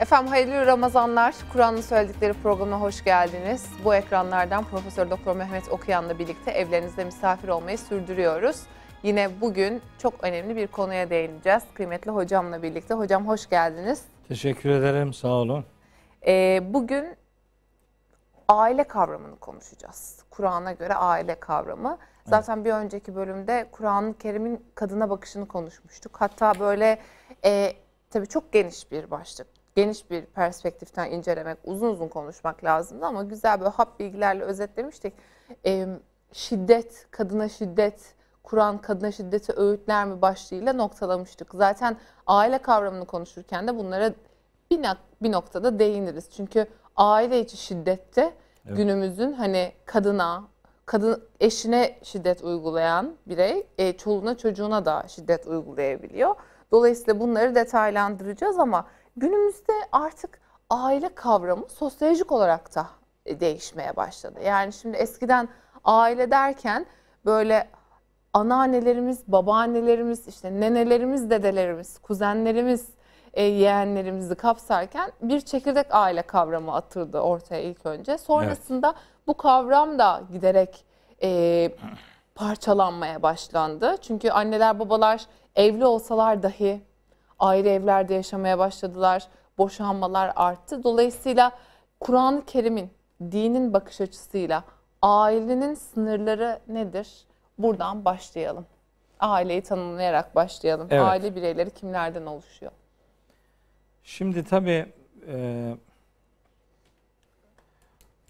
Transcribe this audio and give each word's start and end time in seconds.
Efendim 0.00 0.30
hayırlı 0.30 0.66
Ramazanlar. 0.66 1.34
Kur'an'ın 1.52 1.80
söyledikleri 1.80 2.32
programına 2.32 2.80
hoş 2.80 3.04
geldiniz. 3.04 3.66
Bu 3.84 3.94
ekranlardan 3.94 4.64
Profesör 4.64 5.10
Doktor 5.10 5.36
Mehmet 5.36 5.68
Okuyan'la 5.68 6.18
birlikte 6.18 6.50
evlerinizde 6.50 7.04
misafir 7.04 7.48
olmayı 7.48 7.78
sürdürüyoruz. 7.78 8.62
Yine 9.02 9.40
bugün 9.40 9.82
çok 9.98 10.24
önemli 10.24 10.56
bir 10.56 10.66
konuya 10.66 11.10
değineceğiz. 11.10 11.62
Kıymetli 11.74 12.10
hocamla 12.10 12.62
birlikte. 12.62 12.94
Hocam 12.94 13.28
hoş 13.28 13.48
geldiniz. 13.48 14.04
Teşekkür 14.28 14.70
ederim, 14.70 15.12
sağ 15.12 15.28
olun. 15.28 15.64
Ee, 16.26 16.60
bugün 16.64 17.16
aile 18.48 18.84
kavramını 18.84 19.36
konuşacağız. 19.36 20.18
Kur'an'a 20.30 20.72
göre 20.72 20.94
aile 20.94 21.40
kavramı. 21.40 21.98
Zaten 22.24 22.64
bir 22.64 22.72
önceki 22.72 23.14
bölümde 23.14 23.68
Kur'an-ı 23.72 24.18
Kerim'in 24.18 24.64
kadına 24.74 25.10
bakışını 25.10 25.48
konuşmuştuk. 25.48 26.16
Hatta 26.20 26.52
böyle 26.60 26.98
e, 27.44 27.72
tabii 28.10 28.26
çok 28.26 28.52
geniş 28.52 28.90
bir 28.90 29.10
başlık. 29.10 29.53
Geniş 29.76 30.10
bir 30.10 30.26
perspektiften 30.26 31.10
incelemek, 31.10 31.58
uzun 31.64 31.90
uzun 31.90 32.08
konuşmak 32.08 32.64
lazımdı 32.64 33.06
ama 33.06 33.22
güzel 33.22 33.60
böyle 33.60 33.70
hap 33.70 34.00
bilgilerle 34.00 34.44
özetlemiştik. 34.44 35.14
E, 35.66 35.86
şiddet, 36.32 37.06
kadına 37.10 37.48
şiddet, 37.48 38.14
Kur'an 38.42 38.78
kadına 38.78 39.12
şiddeti 39.12 39.52
öğütler 39.56 40.06
mi 40.06 40.22
başlığıyla 40.22 40.72
noktalamıştık. 40.72 41.54
Zaten 41.54 41.96
aile 42.26 42.58
kavramını 42.58 43.04
konuşurken 43.04 43.68
de 43.68 43.78
bunlara 43.78 44.12
bir, 44.70 44.80
bir 45.22 45.32
noktada 45.32 45.78
değiniriz. 45.78 46.30
Çünkü 46.30 46.66
aile 46.96 47.40
içi 47.40 47.56
şiddette 47.56 48.34
Evet. 48.66 48.76
günümüzün 48.76 49.32
hani 49.32 49.72
kadına, 49.84 50.44
kadın 50.86 51.24
eşine 51.40 51.98
şiddet 52.02 52.42
uygulayan 52.44 53.16
birey, 53.26 53.66
e, 53.78 53.96
çoluğuna 53.96 54.36
çocuğuna 54.36 54.84
da 54.84 55.04
şiddet 55.08 55.46
uygulayabiliyor. 55.46 56.34
Dolayısıyla 56.72 57.20
bunları 57.20 57.54
detaylandıracağız 57.54 58.58
ama 58.58 58.86
günümüzde 59.16 59.72
artık 59.92 60.40
aile 60.70 61.14
kavramı 61.14 61.68
sosyolojik 61.68 62.32
olarak 62.32 62.74
da 62.74 62.86
e, 63.26 63.40
değişmeye 63.40 63.96
başladı. 63.96 64.40
Yani 64.44 64.72
şimdi 64.72 64.96
eskiden 64.96 65.48
aile 65.84 66.30
derken 66.30 66.86
böyle 67.24 67.68
anneannelerimiz, 68.32 69.22
babaannelerimiz, 69.26 70.28
işte 70.28 70.60
nenelerimiz, 70.60 71.30
dedelerimiz, 71.30 71.98
kuzenlerimiz, 71.98 72.88
e, 73.34 73.42
yeğenlerimizi 73.42 74.34
kapsarken 74.34 75.12
bir 75.22 75.40
çekirdek 75.40 75.86
aile 75.90 76.22
kavramı 76.22 76.74
atıldı 76.74 77.20
ortaya 77.20 77.62
ilk 77.62 77.86
önce. 77.86 78.18
Sonrasında 78.18 78.94
bu 79.26 79.36
kavram 79.36 79.98
da 79.98 80.22
giderek 80.32 80.84
e, 81.22 81.70
parçalanmaya 82.34 83.22
başlandı. 83.22 83.96
Çünkü 84.02 84.30
anneler 84.30 84.78
babalar 84.78 85.26
evli 85.56 85.86
olsalar 85.86 86.42
dahi 86.42 86.82
ayrı 87.38 87.68
evlerde 87.68 88.14
yaşamaya 88.14 88.58
başladılar. 88.58 89.28
Boşanmalar 89.58 90.32
arttı. 90.36 90.84
Dolayısıyla 90.84 91.52
Kur'an-ı 92.00 92.44
Kerim'in, 92.44 92.90
dinin 93.20 93.72
bakış 93.72 94.00
açısıyla 94.00 94.64
ailenin 95.02 95.74
sınırları 95.74 96.60
nedir? 96.68 97.08
Buradan 97.58 98.04
başlayalım. 98.04 98.66
Aileyi 99.20 99.62
tanımlayarak 99.62 100.34
başlayalım. 100.34 100.88
Evet. 100.90 101.02
Aile 101.02 101.36
bireyleri 101.36 101.70
kimlerden 101.70 102.26
oluşuyor? 102.26 102.72
Şimdi 104.04 104.44
tabii 104.44 104.86
e, 105.28 105.76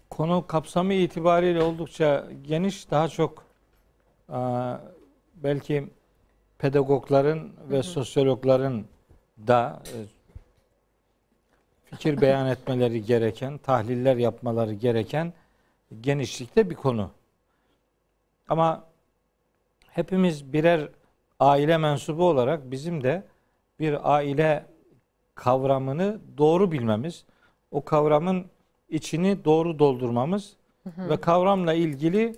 konu 0.09 0.47
kapsamı 0.47 0.93
itibariyle 0.93 1.63
oldukça 1.63 2.25
geniş, 2.47 2.91
daha 2.91 3.07
çok 3.07 3.43
e, 4.29 4.39
belki 5.35 5.89
pedagogların 6.57 7.51
ve 7.69 7.83
sosyologların 7.83 8.85
da 9.37 9.83
e, 9.85 9.97
fikir 11.85 12.21
beyan 12.21 12.47
etmeleri 12.47 13.05
gereken, 13.05 13.57
tahliller 13.57 14.15
yapmaları 14.15 14.73
gereken 14.73 15.33
genişlikte 16.01 16.69
bir 16.69 16.75
konu. 16.75 17.11
Ama 18.49 18.83
hepimiz 19.89 20.53
birer 20.53 20.89
aile 21.39 21.77
mensubu 21.77 22.29
olarak 22.29 22.71
bizim 22.71 23.03
de 23.03 23.23
bir 23.79 24.15
aile 24.15 24.65
kavramını 25.35 26.19
doğru 26.37 26.71
bilmemiz, 26.71 27.25
o 27.71 27.85
kavramın 27.85 28.45
içini 28.89 29.45
doğru 29.45 29.79
doldurmamız 29.79 30.55
ve 30.97 31.17
kavramla 31.17 31.73
ilgili 31.73 32.35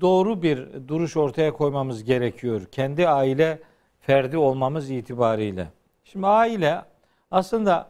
doğru 0.00 0.42
bir 0.42 0.88
duruş 0.88 1.16
ortaya 1.16 1.52
koymamız 1.52 2.04
gerekiyor. 2.04 2.66
Kendi 2.72 3.08
aile 3.08 3.58
ferdi 4.00 4.36
olmamız 4.36 4.90
itibariyle. 4.90 5.68
Şimdi 6.12 6.26
aile 6.26 6.82
aslında 7.30 7.88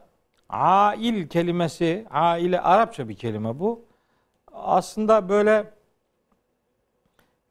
ail 0.49 1.27
kelimesi, 1.27 2.05
aile 2.11 2.61
Arapça 2.61 3.09
bir 3.09 3.15
kelime 3.15 3.59
bu. 3.59 3.85
Aslında 4.53 5.29
böyle 5.29 5.71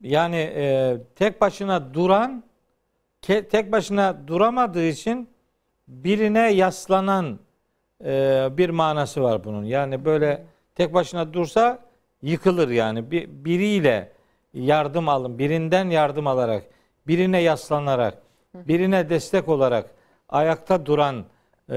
yani 0.00 0.36
e, 0.36 0.96
tek 1.16 1.40
başına 1.40 1.94
duran, 1.94 2.44
ke- 3.22 3.48
tek 3.48 3.72
başına 3.72 4.28
duramadığı 4.28 4.84
için 4.84 5.28
birine 5.88 6.52
yaslanan 6.52 7.38
e, 8.04 8.48
bir 8.52 8.70
manası 8.70 9.22
var 9.22 9.44
bunun. 9.44 9.64
Yani 9.64 10.04
böyle 10.04 10.44
tek 10.74 10.94
başına 10.94 11.32
dursa 11.32 11.78
yıkılır 12.22 12.68
yani. 12.68 13.10
Bir, 13.10 13.28
biriyle 13.28 14.12
yardım 14.54 15.08
alın, 15.08 15.38
birinden 15.38 15.90
yardım 15.90 16.26
alarak, 16.26 16.64
birine 17.06 17.38
yaslanarak, 17.38 18.22
birine 18.54 19.10
destek 19.10 19.48
olarak 19.48 20.01
ayakta 20.32 20.86
duran 20.86 21.24
e, 21.70 21.74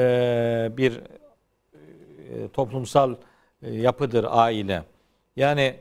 bir 0.77 0.97
e, 0.97 2.47
toplumsal 2.53 3.16
e, 3.61 3.73
yapıdır 3.73 4.25
aile. 4.29 4.83
Yani 5.35 5.75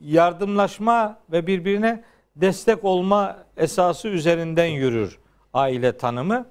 yardımlaşma 0.00 1.18
ve 1.32 1.46
birbirine 1.46 2.04
destek 2.36 2.84
olma 2.84 3.38
esası 3.56 4.08
üzerinden 4.08 4.66
yürür 4.66 5.18
aile 5.54 5.96
tanımı. 5.96 6.46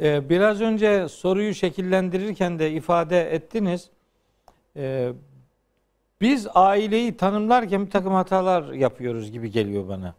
Ee, 0.00 0.28
biraz 0.28 0.60
önce 0.60 1.08
soruyu 1.08 1.54
şekillendirirken 1.54 2.58
de 2.58 2.70
ifade 2.70 3.34
ettiniz. 3.34 3.90
Ee, 4.76 5.12
biz 6.20 6.46
aileyi 6.54 7.16
tanımlarken 7.16 7.86
bir 7.86 7.90
takım 7.90 8.12
hatalar 8.12 8.72
yapıyoruz 8.72 9.30
gibi 9.30 9.50
geliyor 9.50 9.88
bana. 9.88 10.14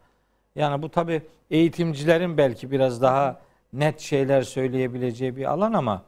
Yani 0.56 0.82
bu 0.82 0.88
tabi 0.88 1.22
eğitimcilerin 1.50 2.38
belki 2.38 2.70
biraz 2.70 3.02
daha 3.02 3.40
net 3.72 4.00
şeyler 4.00 4.42
söyleyebileceği 4.42 5.36
bir 5.36 5.44
alan 5.44 5.72
ama 5.72 6.02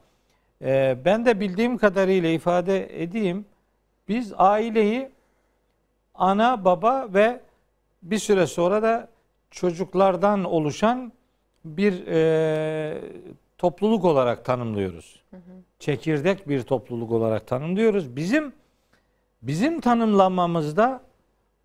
e, 0.62 0.98
ben 1.04 1.26
de 1.26 1.40
bildiğim 1.40 1.78
kadarıyla 1.78 2.28
ifade 2.28 3.02
edeyim. 3.02 3.46
Biz 4.08 4.32
aileyi 4.36 5.10
ana, 6.14 6.64
baba 6.64 7.08
ve 7.14 7.40
bir 8.02 8.18
süre 8.18 8.46
sonra 8.46 8.82
da 8.82 9.08
çocuklardan 9.50 10.44
oluşan 10.44 11.12
bir 11.64 12.06
e, 12.06 13.00
topluluk 13.58 14.04
olarak 14.04 14.44
tanımlıyoruz. 14.44 15.22
Çekirdek 15.78 16.48
bir 16.48 16.62
topluluk 16.62 17.12
olarak 17.12 17.46
tanımlıyoruz. 17.46 18.16
Bizim 18.16 18.52
bizim 19.42 19.80
tanımlamamızda 19.80 21.00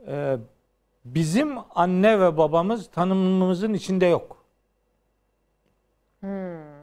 e, 0.08 0.38
bizim 1.06 1.58
anne 1.76 2.20
ve 2.20 2.38
babamız 2.38 2.92
tanımımızın 2.92 3.74
içinde 3.74 4.06
yok. 4.06 4.46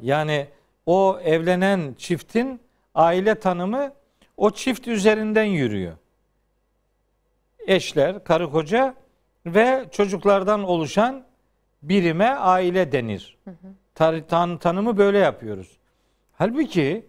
Yani 0.03 0.49
o 0.87 1.19
evlenen 1.23 1.95
çiftin 1.99 2.61
aile 2.95 3.35
tanımı 3.35 3.93
o 4.37 4.51
çift 4.51 4.89
üzerinden 4.89 5.45
yürüyor. 5.45 5.93
Eşler, 7.67 8.25
karı 8.25 8.51
koca 8.51 8.95
ve 9.47 9.85
çocuklardan 9.91 10.65
oluşan 10.65 11.25
birime 11.83 12.29
aile 12.29 12.93
denir. 12.93 13.39
Tar- 13.95 14.27
tan- 14.27 14.59
tanımı 14.59 14.97
böyle 14.99 15.19
yapıyoruz. 15.19 15.79
Halbuki 16.33 17.07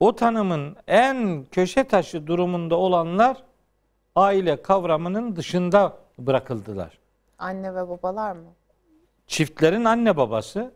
o 0.00 0.16
tanımın 0.16 0.76
en 0.86 1.44
köşe 1.50 1.84
taşı 1.84 2.26
durumunda 2.26 2.76
olanlar 2.76 3.42
aile 4.16 4.62
kavramının 4.62 5.36
dışında 5.36 6.01
bırakıldılar. 6.26 6.98
Anne 7.38 7.74
ve 7.74 7.88
babalar 7.88 8.32
mı? 8.32 8.48
Çiftlerin 9.26 9.84
anne 9.84 10.16
babası, 10.16 10.72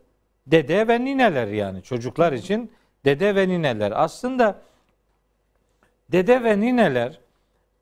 dede 0.46 0.88
ve 0.88 1.04
nineler 1.04 1.46
yani 1.46 1.82
çocuklar 1.82 2.32
için 2.32 2.72
dede 3.04 3.34
ve 3.34 3.48
nineler. 3.48 3.92
Aslında 3.94 4.58
dede 6.12 6.44
ve 6.44 6.60
nineler 6.60 7.18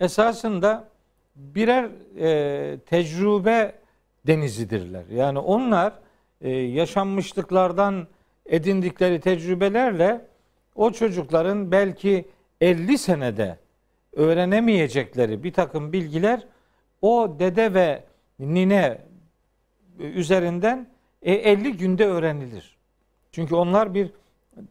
esasında 0.01 0.89
birer 1.37 1.91
e, 2.19 2.79
tecrübe 2.79 3.75
denizidirler. 4.27 5.05
Yani 5.11 5.39
onlar 5.39 5.93
e, 6.41 6.51
yaşanmışlıklardan 6.51 8.07
edindikleri 8.47 9.21
tecrübelerle 9.21 10.21
o 10.75 10.91
çocukların 10.93 11.73
belki 11.73 12.29
50 12.61 12.99
senede 12.99 13.59
öğrenemeyecekleri 14.13 15.45
bir 15.45 15.53
takım 15.53 15.93
bilgiler 15.93 16.47
o 17.05 17.37
dede 17.39 17.75
ve 17.75 18.03
nine 18.39 18.99
üzerinden 19.99 20.89
e, 21.23 21.33
50 21.35 21.77
günde 21.77 22.07
öğrenilir. 22.07 22.77
Çünkü 23.33 23.55
onlar 23.55 23.95
bir 23.95 24.11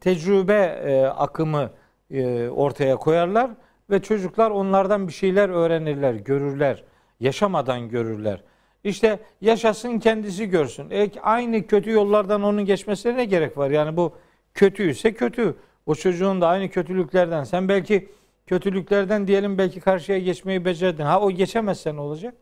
tecrübe 0.02 0.82
e, 0.86 1.06
akımı 1.06 1.72
e, 2.12 2.50
ortaya 2.50 2.96
koyarlar 2.96 3.52
ve 3.90 4.02
çocuklar 4.02 4.52
onlardan 4.52 5.08
bir 5.08 5.14
şeyler 5.14 5.50
öğrenirler, 5.50 6.14
görürler, 6.14 6.84
yaşamadan 7.20 7.90
görürler. 7.90 8.44
İşte 8.84 9.20
yaşasın 9.42 10.00
kendisi 10.00 10.50
görsün. 10.50 10.90
E, 10.92 11.10
aynı 11.22 11.68
kötü 11.68 11.92
yollardan 11.92 12.44
onun 12.44 12.66
geçmesine 12.66 13.18
ne 13.18 13.26
gerek 13.26 13.58
var? 13.58 13.70
Yani 13.70 13.98
bu 13.98 14.14
kötüyse 14.54 15.14
kötü. 15.14 15.56
O 15.86 15.96
çocuğun 15.96 16.42
da 16.42 16.48
aynı 16.48 16.70
kötülüklerden. 16.70 17.44
Sen 17.44 17.70
belki 17.70 18.10
kötülüklerden 18.48 19.28
diyelim 19.28 19.58
belki 19.58 19.80
karşıya 19.80 20.20
geçmeyi 20.20 20.66
becerdin. 20.66 21.04
Ha 21.04 21.22
o 21.22 21.32
geçemezse 21.32 21.96
ne 21.96 22.00
olacak? 22.02 22.36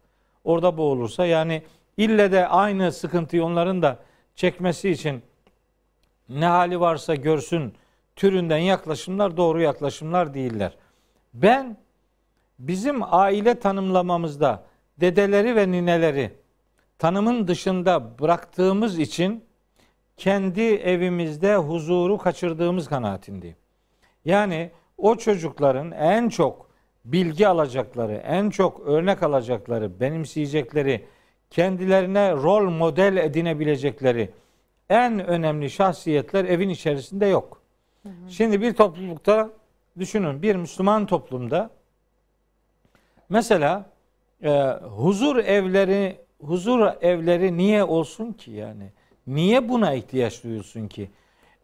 Orada 0.43 0.77
boğulursa 0.77 1.25
yani 1.25 1.63
ille 1.97 2.31
de 2.31 2.47
aynı 2.47 2.91
sıkıntıyı 2.91 3.43
onların 3.43 3.81
da 3.81 3.99
çekmesi 4.35 4.89
için 4.89 5.21
ne 6.29 6.45
hali 6.45 6.79
varsa 6.79 7.15
görsün 7.15 7.73
türünden 8.15 8.57
yaklaşımlar 8.57 9.37
doğru 9.37 9.61
yaklaşımlar 9.61 10.33
değiller. 10.33 10.77
Ben 11.33 11.77
bizim 12.59 13.13
aile 13.13 13.59
tanımlamamızda 13.59 14.63
dedeleri 14.97 15.55
ve 15.55 15.71
nineleri 15.71 16.31
tanımın 16.97 17.47
dışında 17.47 18.19
bıraktığımız 18.19 18.99
için 18.99 19.43
kendi 20.17 20.61
evimizde 20.61 21.55
huzuru 21.55 22.17
kaçırdığımız 22.17 22.87
kanaatindeyim. 22.87 23.55
Yani 24.25 24.71
o 25.01 25.15
çocukların 25.15 25.91
en 25.91 26.29
çok 26.29 26.71
bilgi 27.05 27.47
alacakları, 27.47 28.13
en 28.13 28.49
çok 28.49 28.79
örnek 28.79 29.23
alacakları, 29.23 29.99
benimseyecekleri, 29.99 31.05
kendilerine 31.49 32.31
rol 32.31 32.69
model 32.69 33.17
edinebilecekleri 33.17 34.29
en 34.89 35.27
önemli 35.27 35.69
şahsiyetler 35.69 36.45
evin 36.45 36.69
içerisinde 36.69 37.25
yok. 37.25 37.61
Şimdi 38.29 38.61
bir 38.61 38.73
toplulukta 38.73 39.49
düşünün 39.99 40.41
bir 40.41 40.55
Müslüman 40.55 41.05
toplumda 41.05 41.69
mesela 43.29 43.89
e, 44.43 44.49
huzur 44.81 45.37
evleri 45.37 46.19
huzur 46.41 46.87
evleri 47.01 47.57
niye 47.57 47.83
olsun 47.83 48.33
ki 48.33 48.51
yani? 48.51 48.91
Niye 49.27 49.69
buna 49.69 49.93
ihtiyaç 49.93 50.43
duyulsun 50.43 50.87
ki? 50.87 51.11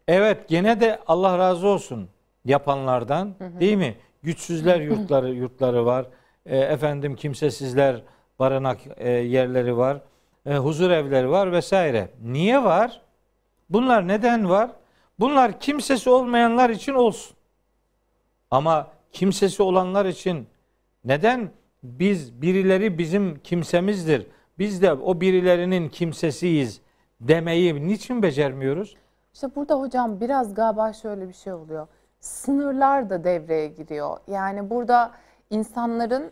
Evet 0.08 0.48
gene 0.48 0.80
de 0.80 0.98
Allah 1.06 1.38
razı 1.38 1.68
olsun 1.68 2.08
yapanlardan 2.48 3.34
hı 3.38 3.44
hı. 3.44 3.60
değil 3.60 3.76
mi? 3.76 3.96
Güçsüzler 4.22 4.80
yurtları 4.80 5.34
yurtları 5.34 5.86
var. 5.86 6.06
E, 6.46 6.58
efendim 6.58 7.16
kimsesizler 7.16 8.02
barınak 8.38 8.78
e, 8.96 9.10
yerleri 9.10 9.76
var. 9.76 10.00
E, 10.46 10.56
huzur 10.56 10.90
evleri 10.90 11.30
var 11.30 11.52
vesaire. 11.52 12.08
Niye 12.22 12.64
var? 12.64 13.02
Bunlar 13.70 14.08
neden 14.08 14.48
var? 14.48 14.70
Bunlar 15.18 15.60
kimsesi 15.60 16.10
olmayanlar 16.10 16.70
için 16.70 16.94
olsun. 16.94 17.36
Ama 18.50 18.86
kimsesi 19.12 19.62
olanlar 19.62 20.06
için 20.06 20.46
neden 21.04 21.50
biz 21.82 22.42
birileri 22.42 22.98
bizim 22.98 23.38
kimsemizdir? 23.38 24.26
Biz 24.58 24.82
de 24.82 24.92
o 24.92 25.20
birilerinin 25.20 25.88
kimsesiyiz 25.88 26.80
demeyi 27.20 27.88
niçin 27.88 28.22
becermiyoruz? 28.22 28.96
İşte 29.34 29.54
burada 29.56 29.80
hocam 29.80 30.20
biraz 30.20 30.54
galiba 30.54 30.92
şöyle 30.92 31.28
bir 31.28 31.34
şey 31.34 31.52
oluyor. 31.52 31.86
Sınırlar 32.20 33.10
da 33.10 33.24
devreye 33.24 33.68
giriyor. 33.68 34.16
Yani 34.26 34.70
burada 34.70 35.10
insanların 35.50 36.30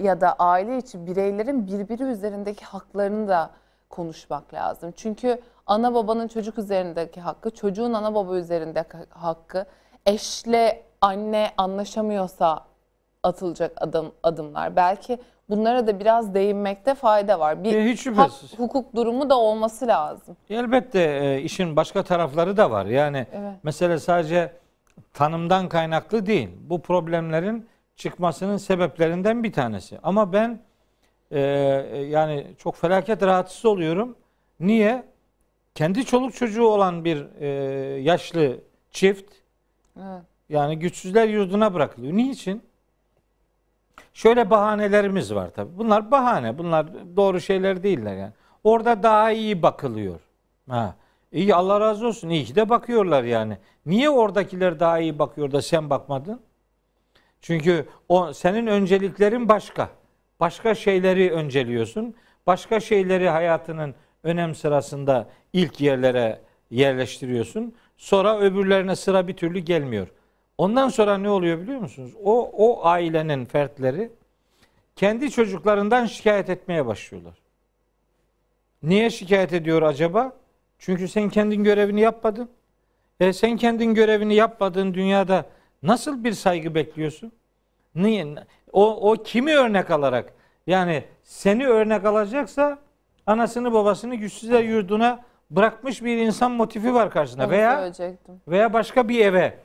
ya 0.00 0.20
da 0.20 0.32
aile 0.32 0.78
içi 0.78 1.06
bireylerin 1.06 1.66
birbiri 1.66 2.02
üzerindeki 2.02 2.64
haklarını 2.64 3.28
da 3.28 3.50
konuşmak 3.90 4.54
lazım. 4.54 4.92
Çünkü 4.96 5.40
ana 5.66 5.94
babanın 5.94 6.28
çocuk 6.28 6.58
üzerindeki 6.58 7.20
hakkı, 7.20 7.50
çocuğun 7.50 7.92
ana 7.92 8.14
baba 8.14 8.36
üzerindeki 8.36 8.96
hakkı, 9.10 9.66
eşle 10.06 10.82
anne 11.00 11.50
anlaşamıyorsa 11.56 12.64
atılacak 13.22 13.72
adım 13.76 14.12
adımlar. 14.22 14.76
Belki 14.76 15.18
bunlara 15.50 15.86
da 15.86 16.00
biraz 16.00 16.34
değinmekte 16.34 16.94
fayda 16.94 17.40
var. 17.40 17.64
Bir 17.64 17.74
e, 17.74 17.84
hiç 17.84 18.06
hak, 18.06 18.30
hukuk 18.56 18.96
durumu 18.96 19.30
da 19.30 19.38
olması 19.38 19.86
lazım. 19.86 20.36
Elbette 20.50 21.00
e, 21.00 21.40
işin 21.40 21.76
başka 21.76 22.02
tarafları 22.02 22.56
da 22.56 22.70
var. 22.70 22.86
Yani 22.86 23.26
evet. 23.32 23.54
mesele 23.62 23.98
sadece 23.98 24.52
tanımdan 25.12 25.68
kaynaklı 25.68 26.26
değil. 26.26 26.48
Bu 26.60 26.82
problemlerin 26.82 27.66
çıkmasının 27.96 28.56
sebeplerinden 28.56 29.44
bir 29.44 29.52
tanesi. 29.52 29.98
Ama 30.02 30.32
ben 30.32 30.60
e, 31.30 31.40
yani 32.10 32.46
çok 32.58 32.76
felaket 32.76 33.22
rahatsız 33.22 33.64
oluyorum. 33.64 34.16
Niye? 34.60 35.04
Kendi 35.74 36.04
çoluk 36.04 36.34
çocuğu 36.34 36.66
olan 36.66 37.04
bir 37.04 37.40
e, 37.40 37.46
yaşlı 38.00 38.60
çift 38.90 39.32
evet. 39.96 40.22
yani 40.48 40.78
güçsüzler 40.78 41.28
yurduna 41.28 41.74
bırakılıyor. 41.74 42.12
Niçin? 42.16 42.62
Şöyle 44.12 44.50
bahanelerimiz 44.50 45.34
var 45.34 45.50
tabi. 45.50 45.78
Bunlar 45.78 46.10
bahane. 46.10 46.58
Bunlar 46.58 46.86
doğru 47.16 47.40
şeyler 47.40 47.82
değiller 47.82 48.16
yani. 48.16 48.32
Orada 48.64 49.02
daha 49.02 49.30
iyi 49.30 49.62
bakılıyor. 49.62 50.20
Ha. 50.68 50.94
İyi 51.34 51.54
Allah 51.54 51.80
razı 51.80 52.06
olsun. 52.06 52.28
İyi 52.28 52.44
ki 52.44 52.54
de 52.54 52.68
bakıyorlar 52.68 53.24
yani. 53.24 53.58
Niye 53.86 54.10
oradakiler 54.10 54.80
daha 54.80 54.98
iyi 54.98 55.18
bakıyor 55.18 55.52
da 55.52 55.62
sen 55.62 55.90
bakmadın? 55.90 56.40
Çünkü 57.40 57.86
o 58.08 58.32
senin 58.32 58.66
önceliklerin 58.66 59.48
başka. 59.48 59.88
Başka 60.40 60.74
şeyleri 60.74 61.32
önceliyorsun. 61.32 62.14
Başka 62.46 62.80
şeyleri 62.80 63.28
hayatının 63.28 63.94
önem 64.22 64.54
sırasında 64.54 65.28
ilk 65.52 65.80
yerlere 65.80 66.40
yerleştiriyorsun. 66.70 67.74
Sonra 67.96 68.38
öbürlerine 68.38 68.96
sıra 68.96 69.28
bir 69.28 69.36
türlü 69.36 69.58
gelmiyor. 69.58 70.08
Ondan 70.58 70.88
sonra 70.88 71.18
ne 71.18 71.30
oluyor 71.30 71.60
biliyor 71.60 71.80
musunuz? 71.80 72.12
O 72.24 72.50
o 72.52 72.86
ailenin 72.86 73.44
fertleri 73.44 74.10
kendi 74.96 75.30
çocuklarından 75.30 76.06
şikayet 76.06 76.50
etmeye 76.50 76.86
başlıyorlar. 76.86 77.34
Niye 78.82 79.10
şikayet 79.10 79.52
ediyor 79.52 79.82
acaba? 79.82 80.32
Çünkü 80.78 81.08
sen 81.08 81.28
kendin 81.28 81.64
görevini 81.64 82.00
yapmadın. 82.00 82.48
E 83.20 83.32
sen 83.32 83.56
kendin 83.56 83.94
görevini 83.94 84.34
yapmadığın 84.34 84.94
dünyada 84.94 85.46
nasıl 85.82 86.24
bir 86.24 86.32
saygı 86.32 86.74
bekliyorsun? 86.74 87.32
Niye? 87.94 88.34
O, 88.72 89.10
o 89.10 89.22
kimi 89.22 89.56
örnek 89.56 89.90
alarak? 89.90 90.32
Yani 90.66 91.04
seni 91.22 91.66
örnek 91.66 92.04
alacaksa 92.04 92.78
anasını 93.26 93.72
babasını 93.72 94.14
güçsüzler 94.14 94.64
yurduna 94.64 95.24
bırakmış 95.50 96.04
bir 96.04 96.16
insan 96.16 96.50
motifi 96.52 96.94
var 96.94 97.10
karşısında. 97.10 97.50
veya 97.50 97.80
veya 98.48 98.72
başka 98.72 99.08
bir 99.08 99.24
eve 99.24 99.58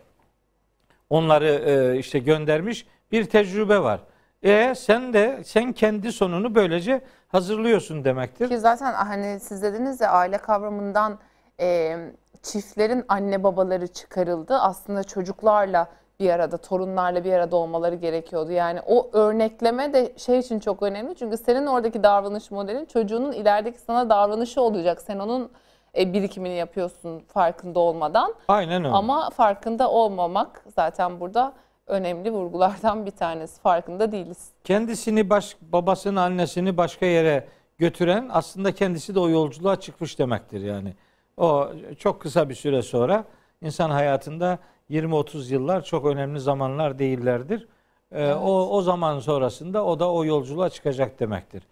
onları 1.09 1.47
e, 1.47 1.99
işte 1.99 2.19
göndermiş 2.19 2.87
bir 3.11 3.25
tecrübe 3.25 3.79
var. 3.79 3.99
E 4.43 4.75
sen 4.75 5.13
de 5.13 5.43
sen 5.43 5.71
kendi 5.73 6.11
sonunu 6.11 6.55
böylece 6.55 7.01
hazırlıyorsun 7.27 8.03
demektir. 8.05 8.49
Ki 8.49 8.59
zaten 8.59 8.93
hani 8.93 9.39
siz 9.39 9.63
dediniz 9.63 10.01
ya 10.01 10.11
aile 10.11 10.37
kavramından 10.37 11.19
e, 11.59 11.97
çiftlerin 12.43 13.05
anne 13.07 13.43
babaları 13.43 13.87
çıkarıldı. 13.87 14.55
Aslında 14.55 15.03
çocuklarla 15.03 15.87
bir 16.19 16.29
arada, 16.29 16.57
torunlarla 16.57 17.23
bir 17.23 17.33
arada 17.33 17.55
olmaları 17.55 17.95
gerekiyordu. 17.95 18.51
Yani 18.51 18.79
o 18.87 19.09
örnekleme 19.13 19.93
de 19.93 20.13
şey 20.17 20.39
için 20.39 20.59
çok 20.59 20.83
önemli. 20.83 21.15
Çünkü 21.15 21.37
senin 21.37 21.65
oradaki 21.65 22.03
davranış 22.03 22.51
modelin 22.51 22.85
çocuğunun 22.85 23.31
ilerideki 23.31 23.79
sana 23.79 24.09
davranışı 24.09 24.61
olacak. 24.61 25.01
Sen 25.01 25.19
onun 25.19 25.51
e, 25.97 26.13
birikimini 26.13 26.55
yapıyorsun 26.55 27.19
farkında 27.19 27.79
olmadan. 27.79 28.33
Aynen 28.47 28.85
öyle. 28.85 28.95
Ama 28.95 29.29
farkında 29.29 29.91
olmamak 29.91 30.63
zaten 30.75 31.19
burada 31.19 31.53
önemli 31.89 32.31
vurgulardan 32.31 33.05
bir 33.05 33.11
tanesi. 33.11 33.61
Farkında 33.61 34.11
değiliz. 34.11 34.49
Kendisini 34.63 35.29
baş, 35.29 35.57
babasını, 35.61 36.21
annesini 36.21 36.77
başka 36.77 37.05
yere 37.05 37.47
götüren 37.77 38.29
aslında 38.31 38.71
kendisi 38.71 39.15
de 39.15 39.19
o 39.19 39.29
yolculuğa 39.29 39.79
çıkmış 39.79 40.19
demektir 40.19 40.61
yani. 40.61 40.93
O 41.37 41.69
çok 41.97 42.21
kısa 42.21 42.49
bir 42.49 42.55
süre 42.55 42.81
sonra 42.81 43.25
insan 43.61 43.89
hayatında 43.89 44.59
20-30 44.89 45.53
yıllar 45.53 45.83
çok 45.83 46.05
önemli 46.05 46.39
zamanlar 46.39 46.99
değillerdir. 46.99 47.67
Ee, 48.11 48.23
evet. 48.23 48.35
O 48.35 48.69
o 48.69 48.81
zaman 48.81 49.19
sonrasında 49.19 49.85
o 49.85 49.99
da 49.99 50.11
o 50.11 50.25
yolculuğa 50.25 50.69
çıkacak 50.69 51.19
demektir. 51.19 51.63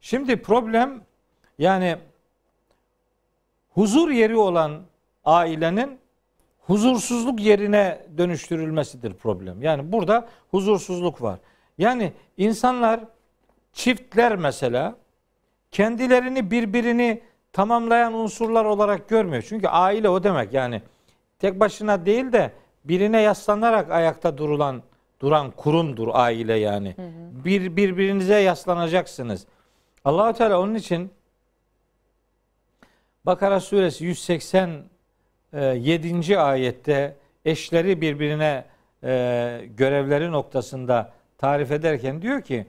Şimdi 0.00 0.42
problem 0.42 1.02
yani 1.58 1.96
huzur 3.74 4.10
yeri 4.10 4.36
olan 4.36 4.82
ailenin 5.24 5.98
huzursuzluk 6.66 7.40
yerine 7.40 8.06
dönüştürülmesidir 8.18 9.14
problem. 9.14 9.62
Yani 9.62 9.92
burada 9.92 10.28
huzursuzluk 10.50 11.22
var. 11.22 11.38
Yani 11.78 12.12
insanlar 12.36 13.00
çiftler 13.72 14.36
mesela 14.36 14.96
kendilerini 15.70 16.50
birbirini 16.50 17.22
tamamlayan 17.52 18.14
unsurlar 18.14 18.64
olarak 18.64 19.08
görmüyor. 19.08 19.44
Çünkü 19.48 19.68
aile 19.68 20.08
o 20.08 20.24
demek 20.24 20.52
yani 20.52 20.82
tek 21.38 21.60
başına 21.60 22.06
değil 22.06 22.32
de 22.32 22.52
birine 22.84 23.20
yaslanarak 23.20 23.90
ayakta 23.90 24.38
durulan 24.38 24.82
duran 25.20 25.50
kurumdur 25.50 26.08
aile 26.12 26.54
yani. 26.54 26.94
Hı 26.96 27.02
hı. 27.02 27.44
Bir 27.44 27.76
birbirinize 27.76 28.34
yaslanacaksınız. 28.34 29.46
Allahu 30.04 30.32
Teala 30.32 30.60
onun 30.60 30.74
için 30.74 31.10
Bakara 33.26 33.60
suresi 33.60 34.04
180 34.04 34.84
7. 35.54 36.38
ayette 36.38 37.16
eşleri 37.44 38.00
birbirine 38.00 38.64
e, 39.04 39.60
görevleri 39.76 40.32
noktasında 40.32 41.12
tarif 41.38 41.70
ederken 41.70 42.22
diyor 42.22 42.42
ki 42.42 42.66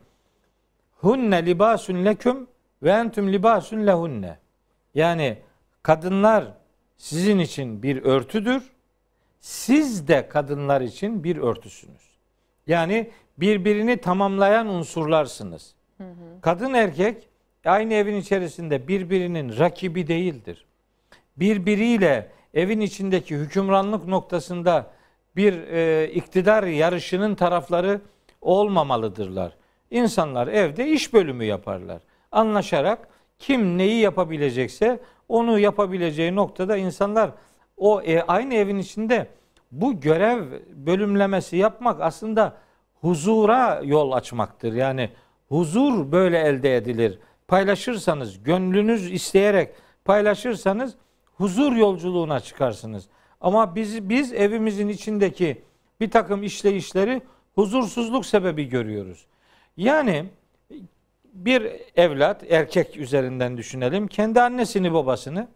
hunne 0.96 1.46
libasun 1.46 2.06
leküm 2.06 2.48
ve 2.84 2.90
entüm 2.90 3.34
libasun 3.34 3.88
lehunne. 3.88 4.38
Yani 4.94 5.38
kadınlar 5.84 6.46
sizin 6.98 7.40
için 7.40 7.84
bir 7.84 8.04
örtüdür. 8.04 8.64
Siz 9.40 10.08
de 10.08 10.30
kadınlar 10.30 10.82
için 10.82 11.24
bir 11.24 11.38
örtüsünüz. 11.38 12.18
Yani 12.68 13.12
birbirini 13.38 13.98
tamamlayan 13.98 14.68
unsurlarsınız. 14.68 15.76
Kadın 16.42 16.74
erkek 16.74 17.30
aynı 17.66 17.94
evin 17.94 18.16
içerisinde 18.16 18.88
birbirinin 18.88 19.58
rakibi 19.58 20.08
değildir. 20.08 20.66
Birbiriyle 21.38 22.32
evin 22.56 22.80
içindeki 22.80 23.36
hükümranlık 23.36 24.08
noktasında 24.08 24.92
bir 25.36 25.54
e, 25.68 26.08
iktidar 26.12 26.64
yarışının 26.64 27.36
tarafları 27.36 28.02
olmamalıdırlar. 28.42 29.52
İnsanlar 29.92 30.48
evde 30.48 30.88
iş 30.88 31.14
bölümü 31.14 31.44
yaparlar. 31.44 32.02
Anlaşarak 32.32 33.08
kim 33.40 33.78
neyi 33.78 34.00
yapabilecekse 34.00 35.00
onu 35.30 35.60
yapabileceği 35.60 36.36
noktada 36.36 36.78
insanlar 36.78 37.32
o 37.78 38.02
e, 38.02 38.22
aynı 38.22 38.54
evin 38.54 38.78
içinde 38.78 39.28
bu 39.72 40.00
görev 40.00 40.44
bölümlemesi 40.70 41.58
yapmak 41.58 42.02
aslında 42.02 42.54
huzura 43.02 43.82
yol 43.84 44.12
açmaktır. 44.12 44.74
Yani 44.74 45.10
huzur 45.50 46.12
böyle 46.12 46.40
elde 46.40 46.78
edilir. 46.78 47.20
Paylaşırsanız, 47.48 48.44
gönlünüz 48.44 49.12
isteyerek 49.12 49.70
paylaşırsanız 50.06 50.96
huzur 51.38 51.76
yolculuğuna 51.76 52.40
çıkarsınız. 52.40 53.08
Ama 53.42 53.76
biz 53.76 54.10
biz 54.10 54.34
evimizin 54.34 54.88
içindeki 54.88 55.62
bir 56.00 56.12
takım 56.12 56.44
işleyişleri 56.44 57.22
huzursuzluk 57.56 58.26
sebebi 58.26 58.70
görüyoruz. 58.70 59.26
Yani 59.78 60.26
bir 61.34 61.72
evlat 61.96 62.44
erkek 62.52 62.98
üzerinden 62.98 63.58
düşünelim. 63.58 64.08
Kendi 64.08 64.42
annesini 64.42 64.94
babasını 64.94 65.48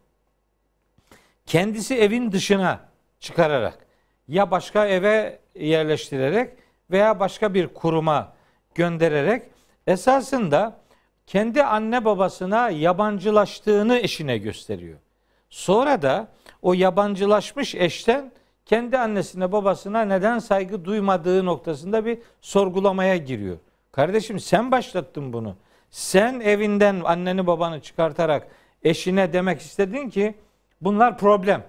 kendisi 1.46 1.96
evin 1.96 2.32
dışına 2.32 2.80
çıkararak 3.20 3.86
ya 4.28 4.52
başka 4.52 4.88
eve 4.88 5.40
yerleştirerek 5.56 6.50
veya 6.92 7.20
başka 7.20 7.54
bir 7.54 7.68
kuruma 7.68 8.34
göndererek 8.76 9.44
esasında 9.88 10.82
kendi 11.28 11.64
anne 11.64 12.06
babasına 12.06 12.70
yabancılaştığını 12.70 13.98
eşine 13.98 14.38
gösteriyor. 14.38 15.00
Sonra 15.50 16.01
da 16.01 16.27
o 16.62 16.74
yabancılaşmış 16.74 17.75
eşten 17.75 18.32
kendi 18.65 18.98
annesine 18.98 19.51
babasına 19.51 20.01
neden 20.01 20.39
saygı 20.39 20.86
duymadığı 20.86 21.46
noktasında 21.46 22.06
bir 22.06 22.20
sorgulamaya 22.41 23.18
giriyor. 23.18 23.58
Kardeşim 23.91 24.39
sen 24.39 24.72
başlattın 24.72 25.34
bunu. 25.34 25.56
Sen 25.89 26.39
evinden 26.39 27.01
anneni 27.03 27.48
babanı 27.48 27.82
çıkartarak 27.82 28.48
eşine 28.84 29.34
demek 29.34 29.62
istedin 29.62 30.10
ki 30.10 30.36
bunlar 30.82 31.18
problem. 31.18 31.63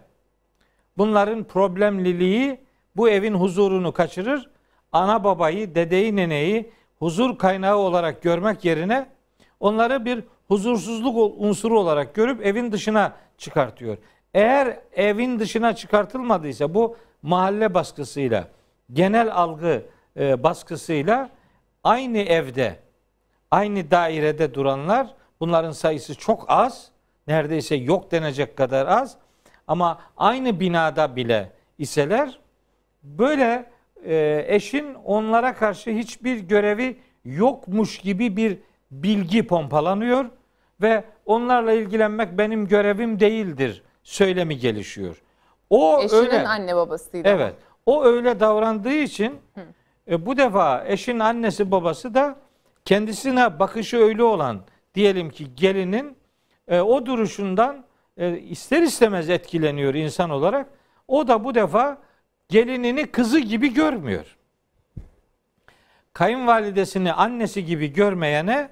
Bunların 0.98 1.44
problemliliği 1.44 2.60
bu 2.96 3.08
evin 3.10 3.34
huzurunu 3.34 3.92
kaçırır. 3.92 4.50
Ana 4.92 5.24
babayı, 5.24 5.74
dedeyi, 5.74 6.16
neneyi 6.16 6.70
huzur 6.98 7.38
kaynağı 7.38 7.76
olarak 7.76 8.22
görmek 8.22 8.64
yerine 8.64 9.06
onları 9.60 10.04
bir 10.04 10.24
huzursuzluk 10.50 11.34
unsuru 11.38 11.80
olarak 11.80 12.14
görüp 12.14 12.46
evin 12.46 12.72
dışına 12.72 13.12
çıkartıyor. 13.38 13.96
Eğer 14.34 14.78
evin 14.92 15.38
dışına 15.38 15.74
çıkartılmadıysa 15.74 16.74
bu 16.74 16.96
mahalle 17.22 17.74
baskısıyla, 17.74 18.48
genel 18.92 19.34
algı 19.34 19.82
e, 20.16 20.42
baskısıyla 20.42 21.30
aynı 21.84 22.18
evde, 22.18 22.76
aynı 23.50 23.90
dairede 23.90 24.54
duranlar 24.54 25.06
bunların 25.40 25.72
sayısı 25.72 26.14
çok 26.14 26.44
az. 26.48 26.88
Neredeyse 27.26 27.74
yok 27.76 28.12
denecek 28.12 28.56
kadar 28.56 28.86
az. 28.86 29.16
Ama 29.66 30.00
aynı 30.16 30.60
binada 30.60 31.16
bile 31.16 31.52
iseler 31.78 32.38
böyle 33.02 33.70
e, 34.04 34.44
eşin 34.48 34.94
onlara 34.94 35.54
karşı 35.54 35.90
hiçbir 35.90 36.38
görevi 36.38 37.00
yokmuş 37.24 37.98
gibi 37.98 38.36
bir 38.36 38.58
bilgi 38.90 39.46
pompalanıyor 39.46 40.24
ve 40.82 41.04
onlarla 41.26 41.72
ilgilenmek 41.72 42.38
benim 42.38 42.68
görevim 42.68 43.20
değildir 43.20 43.82
söylemi 44.02 44.58
gelişiyor. 44.58 45.22
O 45.70 46.00
Eşinin 46.02 46.20
öyle 46.20 46.48
anne 46.48 46.76
babasıyla. 46.76 47.30
Evet. 47.30 47.54
O 47.86 48.04
öyle 48.04 48.40
davrandığı 48.40 48.92
için 48.92 49.40
e, 50.10 50.26
bu 50.26 50.36
defa 50.36 50.84
eşin 50.86 51.18
annesi 51.18 51.70
babası 51.70 52.14
da 52.14 52.36
kendisine 52.84 53.58
bakışı 53.58 53.98
öyle 53.98 54.22
olan 54.22 54.60
diyelim 54.94 55.30
ki 55.30 55.54
gelinin 55.54 56.16
e, 56.68 56.80
o 56.80 57.06
duruşundan 57.06 57.84
e, 58.16 58.38
ister 58.38 58.82
istemez 58.82 59.30
etkileniyor 59.30 59.94
insan 59.94 60.30
olarak. 60.30 60.66
O 61.08 61.28
da 61.28 61.44
bu 61.44 61.54
defa 61.54 61.98
gelinini 62.48 63.06
kızı 63.06 63.38
gibi 63.38 63.74
görmüyor. 63.74 64.36
Kayınvalidesini 66.12 67.12
annesi 67.12 67.64
gibi 67.64 67.92
görmeyene 67.92 68.70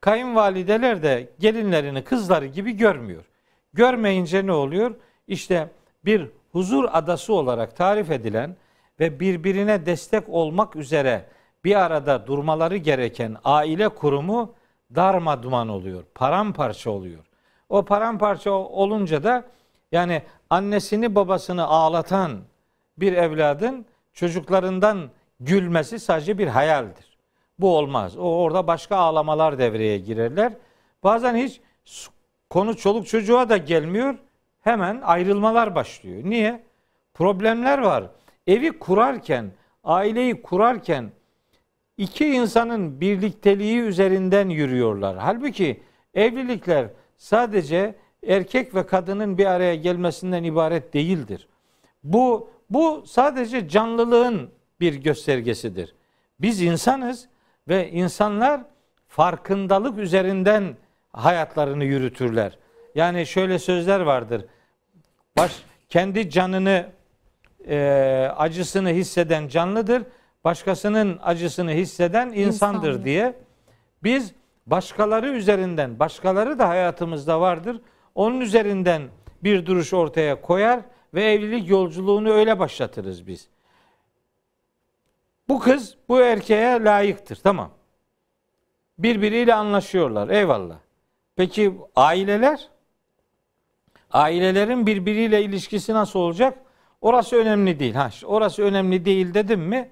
kayınvalideler 0.00 1.02
de 1.02 1.30
gelinlerini 1.38 2.04
kızları 2.04 2.46
gibi 2.46 2.72
görmüyor. 2.72 3.24
Görmeyince 3.72 4.46
ne 4.46 4.52
oluyor? 4.52 4.94
İşte 5.28 5.68
bir 6.04 6.28
huzur 6.52 6.84
adası 6.92 7.34
olarak 7.34 7.76
tarif 7.76 8.10
edilen 8.10 8.56
ve 9.00 9.20
birbirine 9.20 9.86
destek 9.86 10.28
olmak 10.28 10.76
üzere 10.76 11.26
bir 11.64 11.76
arada 11.76 12.26
durmaları 12.26 12.76
gereken 12.76 13.36
aile 13.44 13.88
kurumu 13.88 14.54
darma 14.94 15.42
duman 15.42 15.68
oluyor. 15.68 16.04
Paramparça 16.14 16.90
oluyor. 16.90 17.24
O 17.68 17.84
paramparça 17.84 18.50
olunca 18.50 19.22
da 19.22 19.44
yani 19.92 20.22
annesini 20.50 21.14
babasını 21.14 21.66
ağlatan 21.66 22.40
bir 22.96 23.12
evladın 23.12 23.86
çocuklarından 24.12 25.10
gülmesi 25.40 25.98
sadece 25.98 26.38
bir 26.38 26.46
hayaldir. 26.46 27.09
Bu 27.60 27.76
olmaz. 27.76 28.16
O 28.18 28.22
orada 28.22 28.66
başka 28.66 28.96
ağlamalar 28.96 29.58
devreye 29.58 29.98
girerler. 29.98 30.52
Bazen 31.02 31.36
hiç 31.36 31.60
konu 32.50 32.76
çoluk 32.76 33.06
çocuğa 33.06 33.48
da 33.48 33.56
gelmiyor. 33.56 34.14
Hemen 34.60 35.00
ayrılmalar 35.00 35.74
başlıyor. 35.74 36.20
Niye? 36.24 36.62
Problemler 37.14 37.78
var. 37.78 38.04
Evi 38.46 38.78
kurarken, 38.78 39.50
aileyi 39.84 40.42
kurarken 40.42 41.10
iki 41.96 42.26
insanın 42.26 43.00
birlikteliği 43.00 43.78
üzerinden 43.78 44.48
yürüyorlar. 44.48 45.16
Halbuki 45.18 45.82
evlilikler 46.14 46.86
sadece 47.16 47.94
erkek 48.26 48.74
ve 48.74 48.86
kadının 48.86 49.38
bir 49.38 49.46
araya 49.46 49.74
gelmesinden 49.74 50.44
ibaret 50.44 50.94
değildir. 50.94 51.48
Bu 52.04 52.50
bu 52.70 53.04
sadece 53.06 53.68
canlılığın 53.68 54.50
bir 54.80 54.94
göstergesidir. 54.94 55.94
Biz 56.40 56.62
insanız 56.62 57.28
ve 57.70 57.90
insanlar 57.90 58.60
farkındalık 59.08 59.98
üzerinden 59.98 60.76
hayatlarını 61.12 61.84
yürütürler. 61.84 62.58
Yani 62.94 63.26
şöyle 63.26 63.58
sözler 63.58 64.00
vardır. 64.00 64.44
Baş, 65.36 65.62
kendi 65.88 66.30
canını 66.30 66.86
e, 67.68 68.30
acısını 68.36 68.88
hisseden 68.88 69.48
canlıdır. 69.48 70.02
Başkasının 70.44 71.18
acısını 71.22 71.70
hisseden 71.70 72.32
insandır 72.32 72.90
İnsan. 72.90 73.04
diye. 73.04 73.34
Biz 74.02 74.32
başkaları 74.66 75.28
üzerinden, 75.28 75.98
başkaları 75.98 76.58
da 76.58 76.68
hayatımızda 76.68 77.40
vardır. 77.40 77.80
Onun 78.14 78.40
üzerinden 78.40 79.02
bir 79.44 79.66
duruş 79.66 79.94
ortaya 79.94 80.40
koyar 80.40 80.80
ve 81.14 81.32
evlilik 81.32 81.68
yolculuğunu 81.68 82.30
öyle 82.30 82.58
başlatırız 82.58 83.26
biz. 83.26 83.48
Bu 85.50 85.58
kız 85.58 85.96
bu 86.08 86.20
erkeğe 86.20 86.84
layıktır. 86.84 87.36
Tamam. 87.36 87.70
Birbiriyle 88.98 89.54
anlaşıyorlar. 89.54 90.28
Eyvallah. 90.28 90.76
Peki 91.36 91.74
aileler? 91.96 92.68
Ailelerin 94.10 94.86
birbiriyle 94.86 95.42
ilişkisi 95.42 95.94
nasıl 95.94 96.18
olacak? 96.18 96.58
Orası 97.00 97.36
önemli 97.36 97.78
değil. 97.78 97.94
Ha, 97.94 98.10
orası 98.24 98.62
önemli 98.62 99.04
değil 99.04 99.34
dedim 99.34 99.60
mi? 99.60 99.90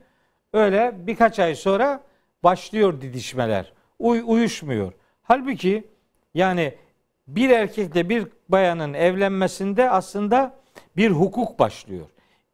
Öyle 0.53 0.95
birkaç 0.97 1.39
ay 1.39 1.55
sonra 1.55 2.01
başlıyor 2.43 3.01
didişmeler. 3.01 3.73
Uy, 3.99 4.23
uyuşmuyor. 4.27 4.93
Halbuki 5.23 5.85
yani 6.35 6.75
bir 7.29 7.51
erkekle 7.51 8.09
bir 8.09 8.27
bayanın 8.49 8.95
evlenmesinde 8.95 9.91
aslında 9.91 10.55
bir 10.97 11.11
hukuk 11.11 11.59
başlıyor. 11.59 12.07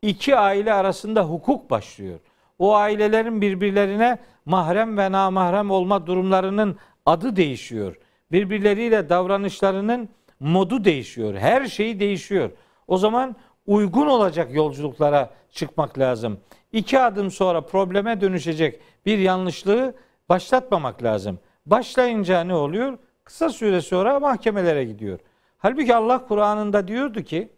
İki 0.02 0.37
aile 0.37 0.73
arasında 0.73 1.25
hukuk 1.25 1.70
başlıyor. 1.70 2.20
O 2.58 2.75
ailelerin 2.75 3.40
birbirlerine 3.40 4.18
mahrem 4.44 4.99
ve 4.99 5.12
namahrem 5.12 5.70
olma 5.70 6.06
durumlarının 6.06 6.76
adı 7.06 7.37
değişiyor. 7.37 7.96
Birbirleriyle 8.32 9.08
davranışlarının 9.08 10.08
modu 10.40 10.84
değişiyor. 10.84 11.34
Her 11.34 11.66
şey 11.66 12.00
değişiyor. 12.00 12.50
O 12.88 12.99
zaman 12.99 13.37
uygun 13.66 14.06
olacak 14.06 14.54
yolculuklara 14.54 15.30
çıkmak 15.50 15.99
lazım. 15.99 16.40
İki 16.73 17.00
adım 17.00 17.30
sonra 17.30 17.61
probleme 17.61 18.20
dönüşecek 18.20 18.80
bir 19.06 19.18
yanlışlığı 19.18 19.94
başlatmamak 20.28 21.02
lazım. 21.02 21.38
Başlayınca 21.66 22.44
ne 22.44 22.54
oluyor? 22.54 22.99
Kısa 23.25 23.49
süre 23.49 23.80
sonra 23.80 24.20
mahkemelere 24.20 24.84
gidiyor. 24.84 25.18
Halbuki 25.58 25.94
Allah 25.94 26.26
Kur'an'ında 26.26 26.88
diyordu 26.88 27.23
ki 27.23 27.49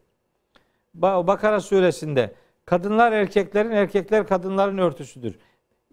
Bakara 0.95 1.61
suresinde 1.61 2.35
kadınlar 2.67 3.13
erkeklerin, 3.13 3.71
erkekler 3.71 4.27
kadınların 4.27 4.79
örtüsüdür. 4.79 5.39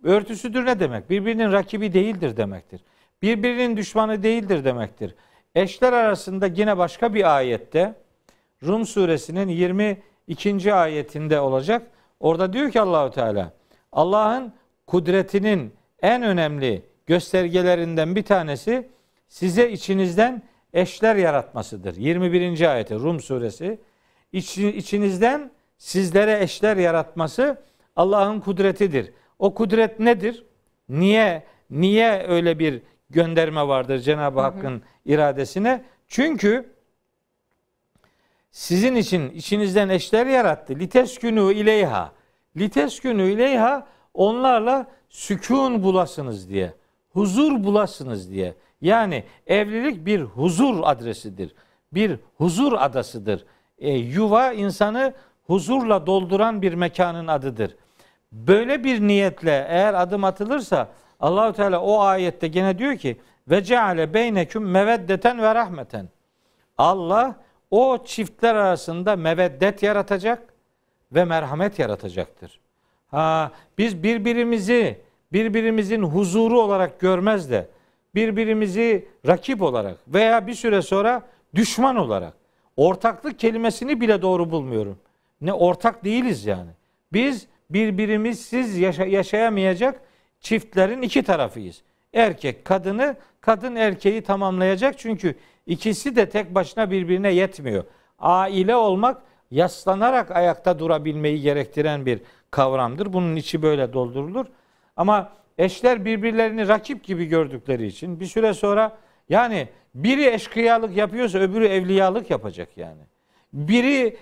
Örtüsüdür 0.04 0.66
ne 0.66 0.80
demek? 0.80 1.10
Birbirinin 1.10 1.52
rakibi 1.52 1.94
değildir 1.94 2.38
demektir. 2.38 2.82
Birbirinin 3.22 3.78
düşmanı 3.78 4.24
değildir 4.24 4.64
demektir. 4.64 5.16
Eşler 5.56 5.94
arasında 5.94 6.48
yine 6.48 6.78
başka 6.78 7.14
bir 7.14 7.36
ayette 7.36 7.96
Rum 8.64 8.86
suresinin 8.86 9.48
22. 9.48 10.74
ayetinde 10.74 11.40
olacak. 11.40 11.88
Orada 12.20 12.54
diyor 12.54 12.72
ki 12.72 12.82
Allahu 12.82 13.12
Teala 13.12 13.54
Allah'ın 13.92 14.54
kudretinin 14.88 15.74
en 16.02 16.24
önemli 16.24 16.82
göstergelerinden 17.06 18.16
bir 18.16 18.24
tanesi 18.24 18.90
size 19.28 19.72
içinizden 19.72 20.42
eşler 20.74 21.16
yaratmasıdır. 21.16 21.96
21. 21.96 22.72
ayeti 22.72 22.96
Rum 22.96 23.20
suresi. 23.20 23.80
İç, 24.32 24.58
içinizden 24.58 25.52
sizlere 25.78 26.44
eşler 26.44 26.78
yaratması 26.78 27.62
Allah'ın 27.96 28.40
kudretidir. 28.40 29.14
O 29.40 29.54
kudret 29.54 30.00
nedir? 30.00 30.46
Niye 30.90 31.44
niye 31.70 32.26
öyle 32.28 32.60
bir 32.60 32.82
gönderme 33.10 33.68
vardır 33.68 34.00
Cenab-ı 34.00 34.40
Hakk'ın 34.40 34.82
iradesine? 35.06 35.84
Çünkü 36.08 36.74
sizin 38.52 38.96
için 38.96 39.30
içinizden 39.30 39.90
eşler 39.90 40.26
yarattı. 40.26 40.76
Liteskünü 40.76 41.54
ileyha. 41.54 42.12
Liteskünü 42.58 43.32
ileyha 43.32 43.88
onlarla 44.14 44.88
sükun 45.10 45.84
bulasınız 45.84 46.50
diye. 46.50 46.74
Huzur 47.10 47.64
bulasınız 47.64 48.32
diye. 48.32 48.56
Yani 48.82 49.24
evlilik 49.48 50.06
bir 50.06 50.22
huzur 50.22 50.80
adresidir. 50.84 51.56
Bir 51.94 52.20
huzur 52.38 52.74
adasıdır. 52.74 53.46
E, 53.78 53.92
yuva 53.92 54.54
insanı 54.54 55.14
huzurla 55.48 56.08
dolduran 56.08 56.62
bir 56.62 56.74
mekanın 56.74 57.28
adıdır. 57.28 57.76
Böyle 58.32 58.84
bir 58.84 59.02
niyetle 59.02 59.66
eğer 59.70 59.94
adım 59.94 60.24
atılırsa 60.24 60.88
Allahu 61.20 61.54
Teala 61.54 61.82
o 61.82 62.00
ayette 62.00 62.48
gene 62.48 62.78
diyor 62.78 62.98
ki 62.98 63.18
ve 63.48 63.64
ceale 63.64 64.14
beyneküm 64.14 64.72
meveddeten 64.72 65.42
ve 65.42 65.56
rahmeten. 65.56 66.10
Allah 66.78 67.36
o 67.72 67.98
çiftler 68.06 68.56
arasında 68.56 69.16
meveddet 69.16 69.84
yaratacak 69.84 70.54
ve 71.12 71.26
merhamet 71.26 71.80
yaratacaktır. 71.80 72.60
Ha 73.12 73.52
biz 73.78 74.04
birbirimizi 74.04 75.02
birbirimizin 75.34 76.04
huzuru 76.04 76.62
olarak 76.62 77.00
görmez 77.00 77.52
de 77.52 77.68
birbirimizi 78.16 79.08
rakip 79.28 79.62
olarak 79.62 79.98
veya 80.08 80.48
bir 80.48 80.54
süre 80.54 80.82
sonra 80.82 81.22
düşman 81.56 81.96
olarak 81.96 82.34
ortaklık 82.78 83.40
kelimesini 83.40 84.02
bile 84.02 84.22
doğru 84.22 84.52
bulmuyorum. 84.52 84.98
Ne 85.44 85.54
ortak 85.54 86.04
değiliz 86.04 86.46
yani. 86.46 86.70
Biz 87.14 87.48
birbirimizsiz 87.70 88.78
yaşa- 88.78 89.06
yaşayamayacak 89.06 90.02
çiftlerin 90.40 91.02
iki 91.02 91.24
tarafıyız. 91.24 91.82
Erkek 92.14 92.66
kadını, 92.66 93.16
kadın 93.42 93.76
erkeği 93.76 94.22
tamamlayacak 94.22 95.00
çünkü 95.00 95.36
ikisi 95.66 96.16
de 96.16 96.30
tek 96.30 96.56
başına 96.56 96.92
birbirine 96.92 97.32
yetmiyor. 97.34 97.84
Aile 98.20 98.76
olmak 98.76 99.22
yaslanarak 99.52 100.32
ayakta 100.32 100.80
durabilmeyi 100.80 101.42
gerektiren 101.42 102.06
bir 102.06 102.22
kavramdır. 102.52 103.14
Bunun 103.14 103.36
içi 103.36 103.62
böyle 103.62 103.94
doldurulur. 103.94 104.46
Ama 104.98 105.32
eşler 105.58 106.06
birbirlerini 106.06 106.68
rakip 106.68 107.04
gibi 107.04 107.26
gördükleri 107.26 107.86
için 107.86 108.20
bir 108.20 108.26
süre 108.26 108.54
sonra 108.54 108.98
yani 109.30 109.68
biri 109.96 110.26
eşkıyalık 110.26 110.98
yapıyorsa 110.98 111.40
öbürü 111.40 111.66
evliyalık 111.66 112.30
yapacak 112.30 112.78
yani. 112.78 113.02
Biri 113.54 114.18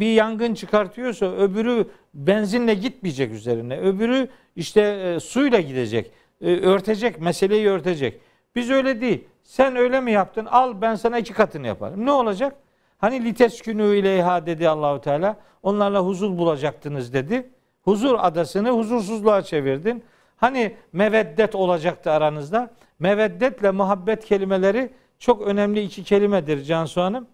bir 0.00 0.12
yangın 0.12 0.54
çıkartıyorsa 0.54 1.26
öbürü 1.26 1.88
benzinle 2.14 2.74
gitmeyecek 2.74 3.32
üzerine. 3.32 3.78
Öbürü 3.78 4.28
işte 4.56 4.80
e, 4.80 5.20
suyla 5.20 5.60
gidecek. 5.60 6.10
E, 6.40 6.56
örtecek, 6.56 7.20
meseleyi 7.20 7.68
örtecek. 7.68 8.20
Biz 8.56 8.70
öyle 8.70 9.00
değil. 9.00 9.24
Sen 9.42 9.76
öyle 9.76 10.00
mi 10.00 10.12
yaptın? 10.12 10.46
Al 10.50 10.80
ben 10.80 10.94
sana 10.94 11.18
iki 11.18 11.32
katını 11.32 11.66
yaparım. 11.66 12.06
Ne 12.06 12.10
olacak? 12.10 12.56
Hani 12.98 13.24
liteskünü 13.24 13.96
ileyha 13.96 14.46
dedi 14.46 14.68
Allahu 14.68 15.00
Teala. 15.00 15.36
Onlarla 15.62 16.00
huzur 16.00 16.38
bulacaktınız 16.38 17.12
dedi. 17.12 17.50
Huzur 17.82 18.16
adasını 18.18 18.70
huzursuzluğa 18.70 19.42
çevirdin. 19.42 20.04
Hani 20.36 20.76
meveddet 20.92 21.54
olacaktı 21.54 22.10
aranızda. 22.10 22.70
Meveddetle 22.98 23.70
muhabbet 23.70 24.24
kelimeleri 24.24 24.90
çok 25.18 25.42
önemli 25.42 25.80
iki 25.80 26.04
kelimedir 26.04 26.62
Cansu 26.64 27.00
Hanım. 27.00 27.26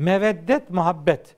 Meveddet, 0.00 0.70
muhabbet. 0.70 1.36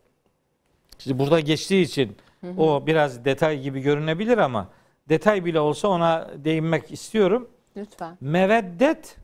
Şimdi 0.99 1.19
burada 1.19 1.41
geçtiği 1.41 1.83
için 1.83 2.17
o 2.59 2.87
biraz 2.87 3.25
detay 3.25 3.61
gibi 3.61 3.81
görünebilir 3.81 4.39
ama 4.39 4.69
detay 5.09 5.45
bile 5.45 5.61
olsa 5.61 5.89
ona 5.89 6.31
değinmek 6.37 6.93
istiyorum. 6.93 7.51
Lütfen. 7.77 8.19
Meveddet 8.21 9.17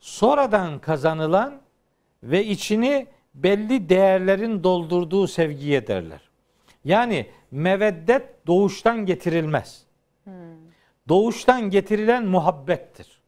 sonradan 0.00 0.78
kazanılan 0.78 1.60
ve 2.22 2.44
içini 2.44 3.06
belli 3.34 3.88
değerlerin 3.88 4.64
doldurduğu 4.64 5.26
sevgiye 5.26 5.86
derler. 5.86 6.20
Yani 6.84 7.26
meveddet 7.50 8.46
doğuştan 8.46 9.06
getirilmez. 9.06 9.84
Doğuştan 11.08 11.70
getirilen 11.70 12.26
muhabbettir. 12.26 13.20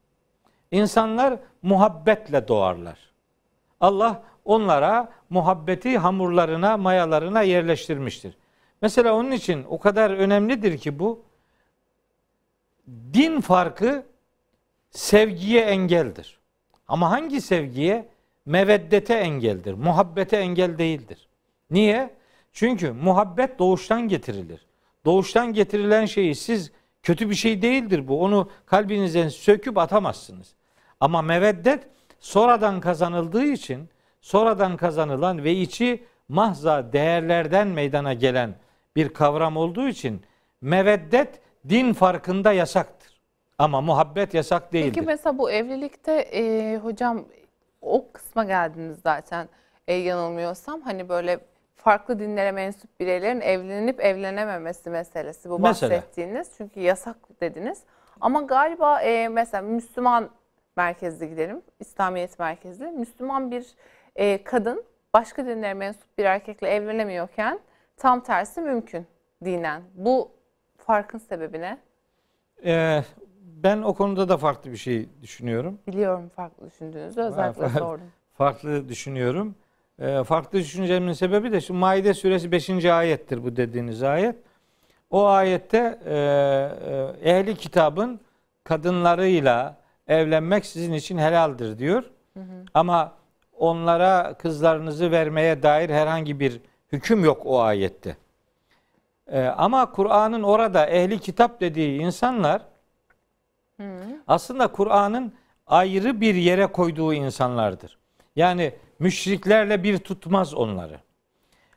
İnsanlar 0.70 1.38
muhabbetle 1.62 2.48
doğarlar. 2.48 2.98
Allah 3.80 4.22
onlara 4.46 5.12
muhabbeti 5.30 5.98
hamurlarına, 5.98 6.76
mayalarına 6.76 7.42
yerleştirmiştir. 7.42 8.34
Mesela 8.82 9.14
onun 9.14 9.30
için 9.30 9.64
o 9.68 9.78
kadar 9.78 10.10
önemlidir 10.10 10.78
ki 10.78 10.98
bu 10.98 11.22
din 12.88 13.40
farkı 13.40 14.06
sevgiye 14.90 15.62
engeldir. 15.62 16.38
Ama 16.88 17.10
hangi 17.10 17.40
sevgiye? 17.40 18.08
Meveddete 18.46 19.14
engeldir. 19.14 19.74
Muhabbete 19.74 20.36
engel 20.36 20.78
değildir. 20.78 21.28
Niye? 21.70 22.14
Çünkü 22.52 22.92
muhabbet 22.92 23.58
doğuştan 23.58 24.08
getirilir. 24.08 24.66
Doğuştan 25.04 25.52
getirilen 25.52 26.04
şeyi 26.04 26.34
siz 26.34 26.72
kötü 27.02 27.30
bir 27.30 27.34
şey 27.34 27.62
değildir 27.62 28.08
bu. 28.08 28.22
Onu 28.22 28.50
kalbinizden 28.66 29.28
söküp 29.28 29.78
atamazsınız. 29.78 30.54
Ama 31.00 31.22
meveddet 31.22 31.86
sonradan 32.20 32.80
kazanıldığı 32.80 33.44
için 33.44 33.88
sonradan 34.26 34.76
kazanılan 34.76 35.44
ve 35.44 35.52
içi 35.52 36.04
mahza 36.28 36.92
değerlerden 36.92 37.68
meydana 37.68 38.12
gelen 38.12 38.54
bir 38.96 39.08
kavram 39.08 39.56
olduğu 39.56 39.88
için 39.88 40.22
meveddet 40.60 41.40
din 41.68 41.92
farkında 41.92 42.52
yasaktır. 42.52 43.20
Ama 43.58 43.80
muhabbet 43.80 44.34
yasak 44.34 44.72
değildir. 44.72 44.92
Peki 44.94 45.06
mesela 45.06 45.38
bu 45.38 45.50
evlilikte 45.50 46.12
e, 46.12 46.76
hocam 46.76 47.24
o 47.82 48.12
kısma 48.12 48.44
geldiniz 48.44 48.98
zaten 49.02 49.48
e, 49.88 49.94
yanılmıyorsam 49.94 50.80
hani 50.80 51.08
böyle 51.08 51.38
farklı 51.76 52.18
dinlere 52.18 52.52
mensup 52.52 53.00
bireylerin 53.00 53.40
evlenip 53.40 54.00
evlenememesi 54.00 54.90
meselesi 54.90 55.50
bu 55.50 55.58
Mesela? 55.58 55.90
bahsettiğiniz. 55.90 56.50
Çünkü 56.56 56.80
yasak 56.80 57.16
dediniz. 57.40 57.82
Ama 58.20 58.42
galiba 58.42 59.00
e, 59.00 59.28
mesela 59.28 59.62
Müslüman 59.62 60.30
merkezli 60.76 61.28
gidelim, 61.28 61.62
İslamiyet 61.80 62.38
merkezli. 62.38 62.84
Müslüman 62.84 63.50
bir 63.50 63.66
e, 64.16 64.44
kadın 64.44 64.84
başka 65.14 65.46
dinlere 65.46 65.74
mensup 65.74 66.18
bir 66.18 66.24
erkekle 66.24 66.68
evlenemiyorken 66.68 67.60
tam 67.96 68.22
tersi 68.22 68.60
mümkün 68.60 69.06
dinen. 69.44 69.82
Bu 69.94 70.30
farkın 70.78 71.18
sebebi 71.18 71.60
ne? 71.60 71.78
Ee, 72.64 73.02
ben 73.40 73.82
o 73.82 73.94
konuda 73.94 74.28
da 74.28 74.36
farklı 74.36 74.72
bir 74.72 74.76
şey 74.76 75.08
düşünüyorum. 75.22 75.78
Biliyorum 75.86 76.28
farklı 76.36 76.66
düşündüğünüzü 76.66 77.20
özellikle 77.20 77.62
var. 77.62 77.68
sordum. 77.68 78.12
Farklı 78.32 78.88
düşünüyorum. 78.88 79.54
Ee, 79.98 80.24
farklı 80.24 80.58
düşüncemin 80.58 81.12
sebebi 81.12 81.52
de 81.52 81.60
şu 81.60 81.74
Maide 81.74 82.14
suresi 82.14 82.52
5. 82.52 82.84
ayettir 82.84 83.44
bu 83.44 83.56
dediğiniz 83.56 84.02
ayet. 84.02 84.36
O 85.10 85.26
ayette 85.26 85.98
e, 86.04 86.14
e, 86.14 87.30
ehli 87.30 87.54
kitabın 87.54 88.20
kadınlarıyla 88.64 89.76
evlenmek 90.08 90.66
sizin 90.66 90.92
için 90.92 91.18
helaldir 91.18 91.78
diyor. 91.78 92.04
Ama 92.74 93.12
onlara 93.58 94.34
kızlarınızı 94.34 95.10
vermeye 95.10 95.62
dair 95.62 95.90
herhangi 95.90 96.40
bir 96.40 96.60
hüküm 96.92 97.24
yok 97.24 97.42
o 97.44 97.60
ayette. 97.60 98.16
Ee, 99.28 99.44
ama 99.44 99.92
Kur'an'ın 99.92 100.42
orada 100.42 100.86
ehli 100.86 101.20
kitap 101.20 101.60
dediği 101.60 102.00
insanlar 102.00 102.62
aslında 104.26 104.66
Kur'an'ın 104.66 105.32
ayrı 105.66 106.20
bir 106.20 106.34
yere 106.34 106.66
koyduğu 106.66 107.14
insanlardır. 107.14 107.98
Yani 108.36 108.74
müşriklerle 108.98 109.82
bir 109.82 109.98
tutmaz 109.98 110.54
onları. 110.54 111.00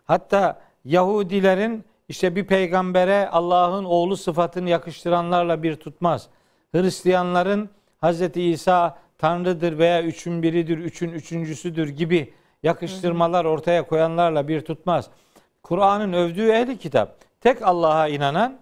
Hatta 0.05 0.61
Yahudilerin 0.85 1.85
işte 2.09 2.35
bir 2.35 2.47
peygambere 2.47 3.29
Allah'ın 3.29 3.85
oğlu 3.85 4.17
sıfatını 4.17 4.69
yakıştıranlarla 4.69 5.63
bir 5.63 5.75
tutmaz. 5.75 6.27
Hristiyanların 6.71 7.69
Hz. 8.03 8.37
İsa 8.37 8.97
Tanrı'dır 9.19 9.77
veya 9.77 10.03
üçün 10.03 10.43
biridir, 10.43 10.77
üçün 10.77 11.11
üçüncüsüdür 11.11 11.89
gibi 11.89 12.33
yakıştırmalar 12.63 13.45
ortaya 13.45 13.87
koyanlarla 13.87 14.47
bir 14.47 14.61
tutmaz. 14.61 15.09
Kur'an'ın 15.63 16.13
övdüğü 16.13 16.49
ehli 16.49 16.77
kitap 16.77 17.15
tek 17.41 17.61
Allah'a 17.61 18.07
inanan 18.07 18.59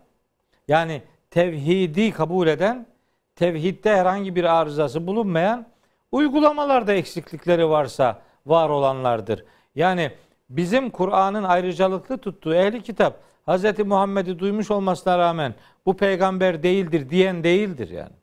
yani 0.68 1.02
tevhidi 1.32 2.12
kabul 2.12 2.48
eden, 2.48 2.88
tevhidde 3.36 3.96
herhangi 3.96 4.36
bir 4.36 4.44
arızası 4.44 5.08
bulunmayan, 5.08 5.68
uygulamalarda 6.12 6.94
eksiklikleri 6.94 7.70
varsa 7.70 8.22
var 8.46 8.70
olanlardır. 8.70 9.46
Yani 9.76 10.12
bizim 10.50 10.90
Kur'an'ın 10.90 11.44
ayrıcalıklı 11.44 12.18
tuttuğu 12.18 12.56
ehli 12.56 12.84
kitap 12.84 13.20
Hz. 13.48 13.80
Muhammed'i 13.80 14.40
duymuş 14.40 14.72
olmasına 14.72 15.18
rağmen 15.18 15.54
bu 15.86 15.98
peygamber 15.98 16.64
değildir 16.64 17.10
diyen 17.10 17.44
değildir 17.44 17.90
yani. 17.90 18.14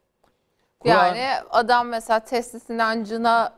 Yani 0.85 1.21
adam 1.51 1.89
mesela 1.89 2.21
testis 2.21 2.71
inancına 2.71 3.53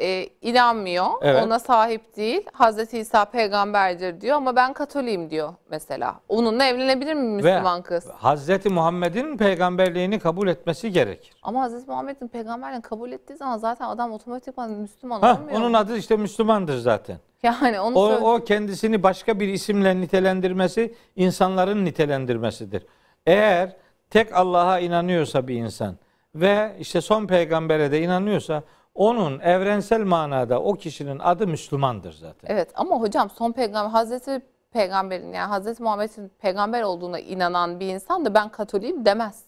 e, 0.00 0.26
inanmıyor. 0.42 1.06
Evet. 1.22 1.42
Ona 1.44 1.58
sahip 1.58 2.16
değil. 2.16 2.46
Hazreti 2.52 2.98
İsa 2.98 3.24
peygamberdir 3.24 4.20
diyor 4.20 4.36
ama 4.36 4.56
ben 4.56 4.72
Katoliyim 4.72 5.30
diyor 5.30 5.54
mesela. 5.70 6.20
Onunla 6.28 6.64
evlenebilir 6.64 7.14
mi 7.14 7.22
Müslüman 7.28 7.82
kız? 7.82 8.06
Hz. 8.22 8.66
Muhammed'in 8.66 9.36
peygamberliğini 9.36 10.18
kabul 10.18 10.48
etmesi 10.48 10.92
gerekir. 10.92 11.36
Ama 11.42 11.62
Hazreti 11.62 11.90
Muhammed'in 11.90 12.28
peygamberliğini 12.28 12.82
kabul 12.82 13.12
ettiği 13.12 13.36
zaman 13.36 13.56
zaten 13.58 13.88
adam 13.88 14.12
otomatikman 14.12 14.70
Müslüman 14.70 15.20
Hah, 15.20 15.40
olmuyor. 15.40 15.58
onun 15.58 15.70
mu? 15.70 15.76
adı 15.78 15.96
işte 15.96 16.16
Müslümandır 16.16 16.78
zaten. 16.78 17.16
Yani 17.42 17.80
onu 17.80 17.98
O, 17.98 18.08
söyle- 18.08 18.24
o 18.24 18.44
kendisini 18.44 19.02
başka 19.02 19.40
bir 19.40 19.48
isimle 19.48 20.00
nitelendirmesi 20.00 20.94
insanların 21.16 21.84
nitelendirmesidir. 21.84 22.86
Eğer 23.26 23.76
tek 24.10 24.36
Allah'a 24.36 24.78
inanıyorsa 24.80 25.48
bir 25.48 25.54
insan 25.54 25.96
ve 26.40 26.76
işte 26.80 27.00
son 27.00 27.26
peygambere 27.26 27.92
de 27.92 28.02
inanıyorsa 28.02 28.62
onun 28.94 29.40
evrensel 29.40 30.00
manada 30.04 30.60
o 30.62 30.74
kişinin 30.74 31.18
adı 31.18 31.46
Müslümandır 31.46 32.12
zaten. 32.12 32.48
Evet 32.54 32.68
ama 32.74 33.00
hocam 33.00 33.30
son 33.30 33.52
peygamber 33.52 33.90
Hazreti 33.90 34.40
peygamberin 34.72 35.32
yani 35.32 35.48
Hazreti 35.48 35.82
Muhammed'in 35.82 36.30
peygamber 36.38 36.82
olduğuna 36.82 37.18
inanan 37.20 37.80
bir 37.80 37.86
insan 37.86 38.24
da 38.24 38.34
ben 38.34 38.48
Katoliyim 38.48 39.04
demez. 39.04 39.42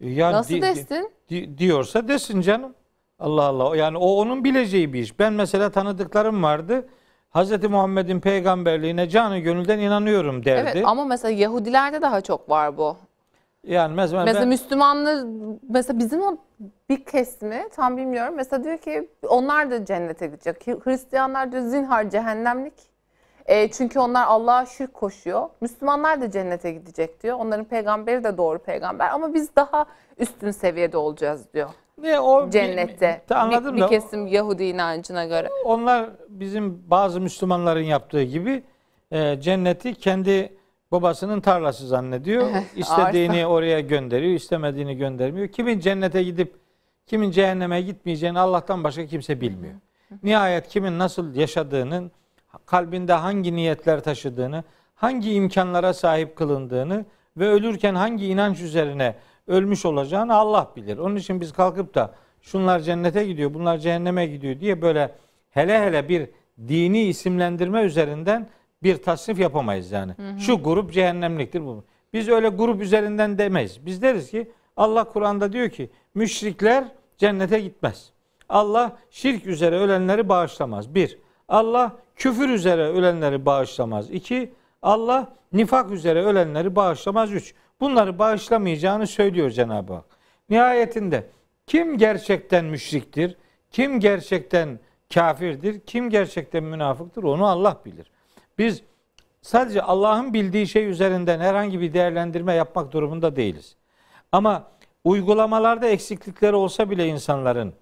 Ya 0.00 0.32
Nasıl 0.32 0.54
di- 0.54 0.58
di- 0.58 0.62
desin? 0.62 1.10
di- 1.30 1.58
diyorsa 1.58 2.08
desin 2.08 2.40
canım. 2.40 2.74
Allah 3.18 3.42
Allah. 3.42 3.76
Yani 3.76 3.98
o 3.98 4.06
onun 4.16 4.44
bileceği 4.44 4.92
bir 4.92 5.00
iş. 5.00 5.18
Ben 5.18 5.32
mesela 5.32 5.70
tanıdıklarım 5.70 6.42
vardı. 6.42 6.88
Hz. 7.34 7.64
Muhammed'in 7.70 8.20
peygamberliğine 8.20 9.08
canı 9.08 9.38
gönülden 9.38 9.78
inanıyorum 9.78 10.44
derdi. 10.44 10.70
Evet 10.74 10.86
ama 10.86 11.04
mesela 11.04 11.32
Yahudilerde 11.32 12.02
daha 12.02 12.20
çok 12.20 12.50
var 12.50 12.76
bu. 12.76 12.96
Yani 13.66 13.94
mesela, 13.94 14.24
Mesela 14.24 14.42
ben- 14.42 14.48
Müslümanlar 14.48 15.24
mesela 15.68 15.98
bizim 15.98 16.22
o 16.22 16.36
bir 16.88 17.04
kesimi 17.04 17.68
tam 17.76 17.96
bilmiyorum. 17.96 18.34
Mesela 18.36 18.64
diyor 18.64 18.78
ki 18.78 19.08
onlar 19.28 19.70
da 19.70 19.84
cennete 19.84 20.26
gidecek. 20.26 20.66
Hristiyanlar 20.66 21.52
diyor 21.52 21.62
zinhar 21.62 22.10
cehennemlik. 22.10 22.74
E, 23.46 23.70
çünkü 23.70 23.98
onlar 23.98 24.26
Allah'a 24.26 24.66
şirk 24.66 24.94
koşuyor. 24.94 25.48
Müslümanlar 25.60 26.20
da 26.20 26.30
cennete 26.30 26.72
gidecek 26.72 27.22
diyor. 27.22 27.38
Onların 27.38 27.64
peygamberi 27.64 28.24
de 28.24 28.36
doğru 28.36 28.58
peygamber 28.58 29.10
ama 29.10 29.34
biz 29.34 29.56
daha 29.56 29.86
üstün 30.18 30.50
seviyede 30.50 30.96
olacağız 30.96 31.54
diyor. 31.54 31.70
ne 31.98 32.20
o 32.20 32.50
Cennette. 32.50 33.22
Bir, 33.30 33.34
anladım 33.34 33.76
bir, 33.76 33.80
da 33.80 33.84
bir 33.84 33.90
kesim 33.90 34.26
Yahudi 34.26 34.64
inancına 34.64 35.24
göre. 35.24 35.48
onlar 35.64 36.10
bizim 36.28 36.90
bazı 36.90 37.20
Müslümanların 37.20 37.84
yaptığı 37.84 38.22
gibi 38.22 38.62
e, 39.10 39.40
cenneti 39.40 39.94
kendi 39.94 40.56
babasının 40.92 41.40
tarlası 41.40 41.86
zannediyor. 41.86 42.50
İstediğini 42.76 43.46
oraya 43.46 43.80
gönderiyor, 43.80 44.34
istemediğini 44.34 44.96
göndermiyor. 44.96 45.48
Kimin 45.48 45.80
cennete 45.80 46.22
gidip 46.22 46.54
kimin 47.06 47.30
cehenneme 47.30 47.80
gitmeyeceğini 47.80 48.38
Allah'tan 48.38 48.84
başka 48.84 49.06
kimse 49.06 49.40
bilmiyor. 49.40 49.74
Nihayet 50.22 50.68
kimin 50.68 50.98
nasıl 50.98 51.34
yaşadığının, 51.34 52.12
kalbinde 52.66 53.12
hangi 53.12 53.56
niyetler 53.56 54.00
taşıdığını, 54.00 54.64
hangi 54.94 55.32
imkanlara 55.32 55.94
sahip 55.94 56.36
kılındığını 56.36 57.04
ve 57.36 57.48
ölürken 57.48 57.94
hangi 57.94 58.26
inanç 58.26 58.60
üzerine 58.60 59.14
ölmüş 59.46 59.84
olacağını 59.86 60.34
Allah 60.34 60.70
bilir. 60.76 60.98
Onun 60.98 61.16
için 61.16 61.40
biz 61.40 61.52
kalkıp 61.52 61.94
da 61.94 62.14
şunlar 62.40 62.80
cennete 62.80 63.24
gidiyor, 63.24 63.54
bunlar 63.54 63.78
cehenneme 63.78 64.26
gidiyor 64.26 64.60
diye 64.60 64.82
böyle 64.82 65.14
hele 65.50 65.80
hele 65.80 66.08
bir 66.08 66.28
dini 66.68 67.02
isimlendirme 67.02 67.82
üzerinden 67.82 68.48
bir 68.82 69.02
tasnif 69.02 69.38
yapamayız 69.38 69.92
yani. 69.92 70.12
Şu 70.38 70.62
grup 70.62 70.92
cehennemliktir 70.92 71.60
bu. 71.60 71.84
Biz 72.12 72.28
öyle 72.28 72.48
grup 72.48 72.82
üzerinden 72.82 73.38
demeyiz. 73.38 73.86
Biz 73.86 74.02
deriz 74.02 74.30
ki 74.30 74.50
Allah 74.76 75.04
Kur'an'da 75.04 75.52
diyor 75.52 75.70
ki 75.70 75.90
müşrikler 76.14 76.84
cennete 77.18 77.60
gitmez. 77.60 78.12
Allah 78.48 78.96
şirk 79.10 79.46
üzere 79.46 79.78
ölenleri 79.78 80.28
bağışlamaz. 80.28 80.94
Bir, 80.94 81.18
Allah 81.48 81.96
küfür 82.16 82.48
üzere 82.48 82.88
ölenleri 82.88 83.46
bağışlamaz. 83.46 84.10
İki, 84.10 84.52
Allah 84.82 85.32
nifak 85.52 85.90
üzere 85.90 86.24
ölenleri 86.24 86.76
bağışlamaz. 86.76 87.32
Üç, 87.32 87.54
bunları 87.80 88.18
bağışlamayacağını 88.18 89.06
söylüyor 89.06 89.50
Cenab-ı 89.50 89.92
Hak. 89.92 90.04
Nihayetinde 90.50 91.26
kim 91.66 91.98
gerçekten 91.98 92.64
müşriktir, 92.64 93.36
kim 93.70 94.00
gerçekten 94.00 94.78
kafirdir, 95.14 95.80
kim 95.80 96.10
gerçekten 96.10 96.64
münafıktır 96.64 97.22
onu 97.22 97.46
Allah 97.46 97.80
bilir. 97.84 98.11
Biz 98.58 98.82
sadece 99.42 99.82
Allah'ın 99.82 100.34
bildiği 100.34 100.66
şey 100.66 100.86
üzerinden 100.86 101.40
herhangi 101.40 101.80
bir 101.80 101.92
değerlendirme 101.92 102.54
yapmak 102.54 102.92
durumunda 102.92 103.36
değiliz. 103.36 103.76
Ama 104.32 104.64
uygulamalarda 105.04 105.86
eksiklikleri 105.88 106.54
olsa 106.56 106.90
bile 106.90 107.06
insanların 107.06 107.74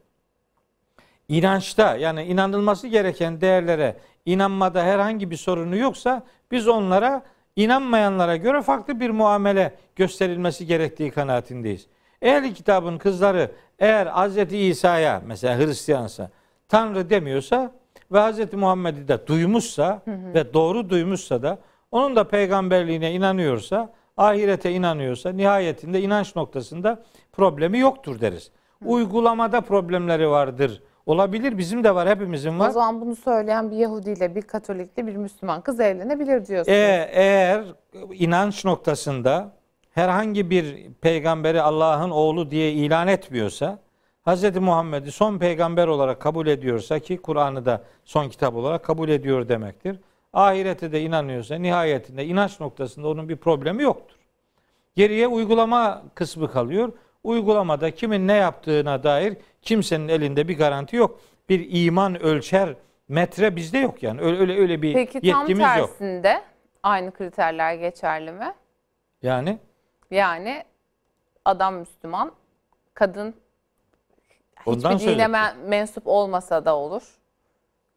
inançta 1.28 1.96
yani 1.96 2.24
inanılması 2.24 2.88
gereken 2.88 3.40
değerlere 3.40 3.96
inanmada 4.26 4.82
herhangi 4.82 5.30
bir 5.30 5.36
sorunu 5.36 5.76
yoksa 5.76 6.22
biz 6.50 6.68
onlara 6.68 7.22
inanmayanlara 7.56 8.36
göre 8.36 8.62
farklı 8.62 9.00
bir 9.00 9.10
muamele 9.10 9.74
gösterilmesi 9.96 10.66
gerektiği 10.66 11.10
kanaatindeyiz. 11.10 11.86
Ehli 12.22 12.54
kitabın 12.54 12.98
kızları 12.98 13.50
eğer 13.78 14.06
Hz. 14.06 14.52
İsa'ya 14.52 15.22
mesela 15.26 15.58
Hristiyansa 15.58 16.30
Tanrı 16.68 17.10
demiyorsa 17.10 17.72
ve 18.12 18.18
Hz. 18.20 18.52
Muhammed'i 18.52 19.08
de 19.08 19.26
duymuşsa 19.26 20.02
ve 20.06 20.54
doğru 20.54 20.90
duymuşsa 20.90 21.42
da 21.42 21.58
onun 21.90 22.16
da 22.16 22.24
peygamberliğine 22.28 23.12
inanıyorsa, 23.12 23.92
ahirete 24.16 24.72
inanıyorsa 24.72 25.32
nihayetinde 25.32 26.00
inanç 26.00 26.36
noktasında 26.36 27.02
problemi 27.32 27.78
yoktur 27.78 28.20
deriz. 28.20 28.50
Uygulamada 28.84 29.60
problemleri 29.60 30.30
vardır. 30.30 30.82
Olabilir 31.06 31.58
bizim 31.58 31.84
de 31.84 31.94
var 31.94 32.08
hepimizin 32.08 32.56
O 32.56 32.58
var. 32.58 32.70
zaman 32.70 33.00
bunu 33.00 33.16
söyleyen 33.16 33.70
bir 33.70 33.76
Yahudi 33.76 34.10
ile 34.10 34.34
bir 34.34 34.42
Katolikle 34.42 35.06
bir 35.06 35.16
Müslüman 35.16 35.60
kız 35.60 35.80
evlenebilir 35.80 36.46
diyorsunuz. 36.46 36.68
E, 36.68 37.10
eğer 37.12 37.64
inanç 38.12 38.64
noktasında 38.64 39.52
herhangi 39.90 40.50
bir 40.50 40.92
peygamberi 41.00 41.62
Allah'ın 41.62 42.10
oğlu 42.10 42.50
diye 42.50 42.72
ilan 42.72 43.08
etmiyorsa, 43.08 43.78
Hz. 44.26 44.56
Muhammed'i 44.56 45.12
son 45.12 45.38
peygamber 45.38 45.86
olarak 45.86 46.20
kabul 46.20 46.46
ediyorsa 46.46 46.98
ki 46.98 47.16
Kur'an'ı 47.16 47.64
da 47.66 47.82
son 48.04 48.28
kitap 48.28 48.54
olarak 48.54 48.84
kabul 48.84 49.08
ediyor 49.08 49.48
demektir. 49.48 49.96
Ahirete 50.32 50.92
de 50.92 51.00
inanıyorsa 51.02 51.54
nihayetinde 51.54 52.26
inanç 52.26 52.60
noktasında 52.60 53.08
onun 53.08 53.28
bir 53.28 53.36
problemi 53.36 53.82
yoktur. 53.82 54.16
Geriye 54.96 55.28
uygulama 55.28 56.02
kısmı 56.14 56.50
kalıyor. 56.52 56.92
Uygulamada 57.24 57.90
kimin 57.90 58.28
ne 58.28 58.32
yaptığına 58.34 59.02
dair 59.02 59.36
kimsenin 59.62 60.08
elinde 60.08 60.48
bir 60.48 60.58
garanti 60.58 60.96
yok. 60.96 61.20
Bir 61.48 61.84
iman 61.86 62.22
ölçer 62.22 62.74
metre 63.08 63.56
bizde 63.56 63.78
yok 63.78 64.02
yani. 64.02 64.20
Öyle 64.20 64.38
öyle, 64.40 64.60
öyle 64.60 64.82
bir 64.82 64.94
Peki 64.94 65.20
tam 65.30 65.40
yetkimiz 65.40 65.78
yok. 65.78 65.88
tersinde 65.98 66.42
aynı 66.82 67.12
kriterler 67.12 67.74
geçerli 67.74 68.32
mi? 68.32 68.54
Yani 69.22 69.58
Yani 70.10 70.64
adam 71.44 71.74
Müslüman, 71.74 72.32
kadın 72.94 73.34
Ondan 74.66 74.94
hiçbir 74.98 75.14
dine 75.14 75.28
mensup 75.66 76.02
olmasa 76.06 76.64
da 76.64 76.76
olur. 76.76 77.02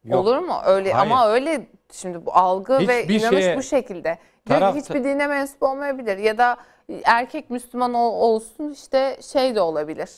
yok. 0.05 0.19
Olur 0.19 0.37
mu? 0.37 0.53
Öyle 0.65 0.91
Hayır. 0.93 1.11
ama 1.11 1.27
öyle 1.29 1.67
şimdi 1.91 2.25
bu 2.25 2.33
algı 2.33 2.87
ve 2.87 3.01
Hiçbir 3.03 3.19
inanış 3.21 3.39
şeye- 3.43 3.57
bu 3.57 3.63
şekilde. 3.63 4.03
Diyor 4.03 4.59
ki 4.59 4.63
Tarafta- 4.65 4.79
hiçbir 4.79 5.03
dine 5.03 5.27
mensup 5.27 5.63
olmayabilir 5.63 6.17
ya 6.17 6.37
da 6.37 6.57
erkek 7.03 7.49
Müslüman 7.49 7.93
ol- 7.93 8.21
olsun 8.33 8.71
işte 8.71 9.17
şey 9.31 9.55
de 9.55 9.61
olabilir. 9.61 10.09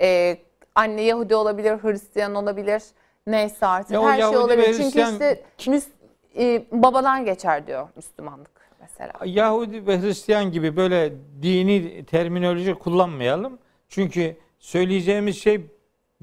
Ee, 0.00 0.36
anne 0.74 1.02
Yahudi 1.02 1.34
olabilir, 1.34 1.78
Hristiyan 1.82 2.34
olabilir. 2.34 2.82
Neyse 3.26 3.66
artık 3.66 3.90
Ya 3.90 4.00
o 4.02 4.04
her 4.06 4.12
şey 4.12 4.20
Yahudi 4.20 4.36
ve 4.36 4.40
olabilir. 4.42 4.64
Çünkü 4.66 4.82
Hristiyan- 5.00 5.12
işte 5.58 5.70
Müs- 5.70 5.90
e, 6.38 6.64
babadan 6.72 7.24
geçer 7.24 7.66
diyor 7.66 7.88
Müslümanlık 7.96 8.50
mesela. 8.80 9.12
Yahudi 9.24 9.86
ve 9.86 10.00
Hristiyan 10.02 10.52
gibi 10.52 10.76
böyle 10.76 11.12
dini 11.42 12.04
terminoloji 12.04 12.74
kullanmayalım. 12.74 13.58
Çünkü 13.88 14.36
söyleyeceğimiz 14.58 15.42
şey 15.42 15.66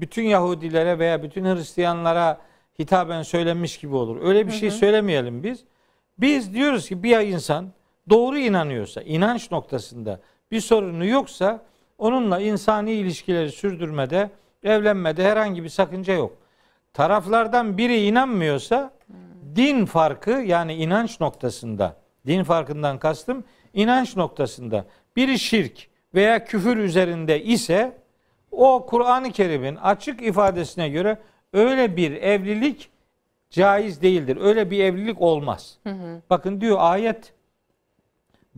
bütün 0.00 0.22
Yahudilere 0.22 0.98
veya 0.98 1.22
bütün 1.22 1.44
Hristiyanlara 1.44 2.40
hitaben 2.78 3.22
söylenmiş 3.22 3.78
gibi 3.78 3.96
olur. 3.96 4.22
Öyle 4.22 4.46
bir 4.46 4.52
şey 4.52 4.70
söylemeyelim 4.70 5.42
biz. 5.42 5.64
Biz 6.18 6.54
diyoruz 6.54 6.88
ki 6.88 7.02
bir 7.02 7.18
insan 7.18 7.72
doğru 8.10 8.38
inanıyorsa, 8.38 9.02
inanç 9.02 9.50
noktasında 9.50 10.20
bir 10.50 10.60
sorunu 10.60 11.04
yoksa 11.04 11.62
onunla 11.98 12.40
insani 12.40 12.92
ilişkileri 12.92 13.50
sürdürmede, 13.52 14.30
evlenmede 14.62 15.24
herhangi 15.24 15.64
bir 15.64 15.68
sakınca 15.68 16.14
yok. 16.14 16.32
Taraflardan 16.92 17.78
biri 17.78 18.00
inanmıyorsa 18.06 18.90
din 19.56 19.86
farkı 19.86 20.30
yani 20.30 20.74
inanç 20.74 21.20
noktasında, 21.20 21.96
din 22.26 22.44
farkından 22.44 22.98
kastım 22.98 23.44
inanç 23.74 24.16
noktasında 24.16 24.84
biri 25.16 25.38
şirk 25.38 25.88
veya 26.14 26.44
küfür 26.44 26.76
üzerinde 26.76 27.42
ise 27.42 27.96
o 28.52 28.86
Kur'an-ı 28.86 29.32
Kerim'in 29.32 29.76
açık 29.76 30.22
ifadesine 30.22 30.88
göre 30.88 31.18
öyle 31.52 31.96
bir 31.96 32.12
evlilik 32.12 32.90
caiz 33.50 34.02
değildir. 34.02 34.38
Öyle 34.40 34.70
bir 34.70 34.84
evlilik 34.84 35.20
olmaz. 35.20 35.78
Bakın 36.30 36.60
diyor 36.60 36.76
ayet 36.80 37.32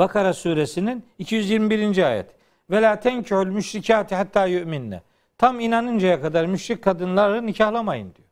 Bakara 0.01 0.33
suresinin 0.33 1.05
221. 1.19 2.07
ayet. 2.07 2.27
Ve 2.71 2.83
la 2.83 3.01
tenkihul 3.01 3.47
müşrikati 3.47 4.15
hatta 4.15 4.47
yu'minne. 4.47 5.03
Tam 5.39 5.61
inanıncaya 5.61 6.21
kadar 6.21 6.47
müşrik 6.47 6.83
kadınları 6.83 7.47
nikahlamayın 7.47 8.15
diyor. 8.15 8.29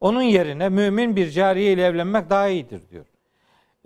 Onun 0.00 0.22
yerine 0.22 0.68
mümin 0.68 1.16
bir 1.16 1.30
cariye 1.30 1.72
ile 1.72 1.84
evlenmek 1.84 2.30
daha 2.30 2.48
iyidir 2.48 2.82
diyor. 2.90 3.04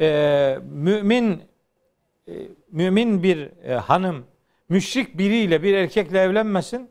Ee, 0.00 0.58
mümin 0.70 1.42
e, 2.28 2.32
mümin 2.70 3.22
bir 3.22 3.50
e, 3.64 3.74
hanım 3.74 4.24
müşrik 4.68 5.18
biriyle 5.18 5.62
bir 5.62 5.74
erkekle 5.74 6.18
evlenmesin. 6.20 6.88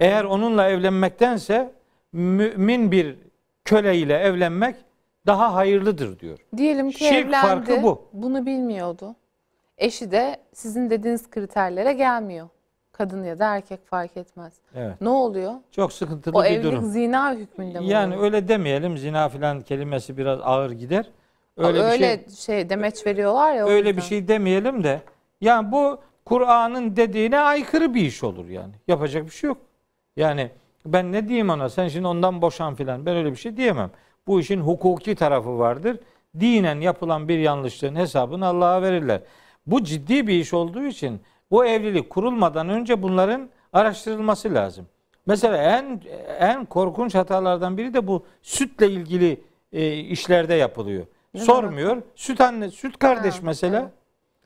Eğer 0.00 0.24
onunla 0.24 0.68
evlenmektense 0.68 1.72
mümin 2.12 2.90
bir 2.92 3.16
köle 3.64 3.96
ile 3.96 4.14
evlenmek 4.18 4.76
daha 5.26 5.54
hayırlıdır 5.54 6.20
diyor. 6.20 6.38
Diyelim 6.56 6.90
ki 6.90 6.98
Şirk 7.04 7.12
evlendi. 7.26 7.46
farkı 7.46 7.82
bu. 7.82 8.08
Bunu 8.12 8.46
bilmiyordu. 8.46 9.14
Eşi 9.78 10.10
de 10.10 10.36
sizin 10.52 10.90
dediğiniz 10.90 11.30
kriterlere 11.30 11.92
gelmiyor. 11.92 12.48
Kadın 12.92 13.24
ya 13.24 13.38
da 13.38 13.54
erkek 13.56 13.86
fark 13.86 14.16
etmez. 14.16 14.52
Evet. 14.74 15.00
Ne 15.00 15.08
oluyor? 15.08 15.52
Çok 15.70 15.92
sıkıntılı 15.92 16.38
O 16.38 16.42
bir 16.44 16.48
evlilik 16.48 16.64
durum. 16.64 16.84
zina 16.84 17.34
hükmünde 17.34 17.80
mi 17.80 17.88
Yani 17.88 18.14
oluyor? 18.14 18.22
öyle 18.24 18.48
demeyelim. 18.48 18.98
Zina 18.98 19.28
filan 19.28 19.60
kelimesi 19.60 20.16
biraz 20.16 20.40
ağır 20.42 20.70
gider. 20.70 21.06
öyle, 21.56 21.82
Öyle, 21.82 22.24
bir 22.26 22.30
şey 22.30 22.36
şey 22.36 22.70
demeç 22.70 23.06
veriyorlar 23.06 23.54
ya. 23.54 23.66
o 23.66 23.70
öyle 23.70 23.96
bir 23.96 24.02
şey 24.02 24.28
demeyelim 24.28 24.84
de 24.84 25.00
yani 25.40 25.72
bu 25.72 25.98
Kur'an'ın 26.30 26.96
dediğine 26.96 27.38
aykırı 27.38 27.94
bir 27.94 28.00
iş 28.00 28.24
olur 28.24 28.48
yani. 28.48 28.72
Yapacak 28.88 29.24
bir 29.24 29.30
şey 29.30 29.48
yok. 29.48 29.58
Yani 30.16 30.50
ben 30.86 31.12
ne 31.12 31.28
diyeyim 31.28 31.50
ona 31.50 31.68
sen 31.68 31.88
şimdi 31.88 32.06
ondan 32.06 32.42
boşan 32.42 32.74
filan 32.74 33.06
ben 33.06 33.16
öyle 33.16 33.30
bir 33.30 33.36
şey 33.36 33.56
diyemem. 33.56 33.90
Bu 34.26 34.40
işin 34.40 34.60
hukuki 34.60 35.14
tarafı 35.14 35.58
vardır. 35.58 35.98
Dinen 36.40 36.80
yapılan 36.80 37.28
bir 37.28 37.38
yanlışlığın 37.38 37.96
hesabını 37.96 38.46
Allah'a 38.46 38.82
verirler. 38.82 39.20
Bu 39.66 39.84
ciddi 39.84 40.26
bir 40.26 40.34
iş 40.34 40.54
olduğu 40.54 40.84
için 40.84 41.20
bu 41.50 41.64
evlilik 41.64 42.10
kurulmadan 42.10 42.68
önce 42.68 43.02
bunların 43.02 43.48
araştırılması 43.72 44.54
lazım. 44.54 44.86
Mesela 45.26 45.56
en 45.56 46.00
en 46.38 46.64
korkunç 46.64 47.14
hatalardan 47.14 47.78
biri 47.78 47.94
de 47.94 48.06
bu 48.06 48.24
sütle 48.42 48.90
ilgili 48.90 49.40
e, 49.72 49.96
işlerde 49.96 50.54
yapılıyor. 50.54 51.06
Ne 51.34 51.40
Sormuyor. 51.40 52.02
Süt 52.14 52.40
anne, 52.40 52.70
süt 52.70 52.98
kardeş 52.98 53.34
Ha, 53.34 53.40
mesela. 53.42 53.90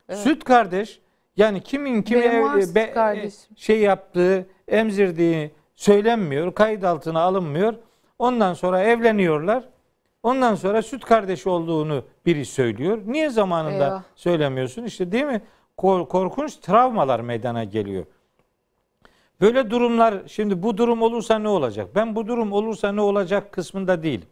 Evet. 0.09 0.21
Süt 0.21 0.45
kardeş 0.45 1.01
yani 1.37 1.61
kimin 1.61 2.03
ev- 2.03 2.03
süt 2.03 2.75
be- 2.75 2.93
kardeşim. 2.93 3.57
şey 3.57 3.81
yaptığı, 3.81 4.47
emzirdiği 4.69 5.51
söylenmiyor, 5.77 6.55
kayıt 6.55 6.85
altına 6.85 7.21
alınmıyor. 7.21 7.75
Ondan 8.19 8.55
sonra 8.55 8.83
evleniyorlar. 8.83 9.65
Ondan 10.23 10.55
sonra 10.55 10.83
süt 10.83 11.05
kardeşi 11.05 11.49
olduğunu 11.49 12.05
biri 12.27 12.45
söylüyor. 12.45 12.99
Niye 13.07 13.31
zamanında 13.31 13.85
Eyvah. 13.87 14.03
söylemiyorsun? 14.15 14.85
İşte 14.85 15.13
değil 15.13 15.25
mi? 15.25 15.43
Kor- 15.77 16.09
korkunç 16.09 16.57
travmalar 16.57 17.21
meydana 17.21 17.65
geliyor. 17.65 18.05
Böyle 19.41 19.71
durumlar 19.71 20.15
şimdi 20.27 20.63
bu 20.63 20.79
durum 20.79 21.03
olursa 21.03 21.39
ne 21.39 21.49
olacak? 21.49 21.89
Ben 21.95 22.17
bu 22.17 22.27
durum 22.27 22.53
olursa 22.53 22.93
ne 22.93 23.01
olacak 23.01 23.53
kısmında 23.53 24.03
değilim. 24.03 24.29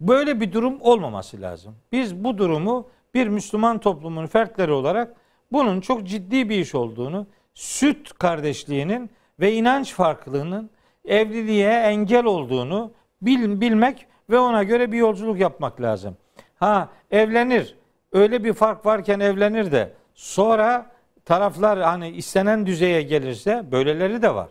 Böyle 0.00 0.40
bir 0.40 0.52
durum 0.52 0.78
olmaması 0.80 1.40
lazım. 1.40 1.74
Biz 1.92 2.24
bu 2.24 2.38
durumu 2.38 2.88
bir 3.14 3.28
Müslüman 3.28 3.78
toplumun 3.78 4.26
fertleri 4.26 4.72
olarak 4.72 5.14
bunun 5.52 5.80
çok 5.80 6.06
ciddi 6.06 6.48
bir 6.48 6.58
iş 6.58 6.74
olduğunu, 6.74 7.26
süt 7.54 8.12
kardeşliğinin 8.12 9.10
ve 9.40 9.52
inanç 9.52 9.92
farklılığının 9.92 10.70
evliliğe 11.04 11.72
engel 11.72 12.24
olduğunu 12.24 12.92
bil, 13.22 13.60
bilmek 13.60 14.06
ve 14.30 14.38
ona 14.38 14.62
göre 14.62 14.92
bir 14.92 14.98
yolculuk 14.98 15.40
yapmak 15.40 15.80
lazım. 15.80 16.16
Ha 16.56 16.88
evlenir. 17.10 17.76
Öyle 18.12 18.44
bir 18.44 18.52
fark 18.52 18.86
varken 18.86 19.20
evlenir 19.20 19.72
de 19.72 19.92
sonra 20.14 20.90
taraflar 21.24 21.80
hani 21.80 22.10
istenen 22.10 22.66
düzeye 22.66 23.02
gelirse 23.02 23.64
böyleleri 23.72 24.22
de 24.22 24.34
var. 24.34 24.48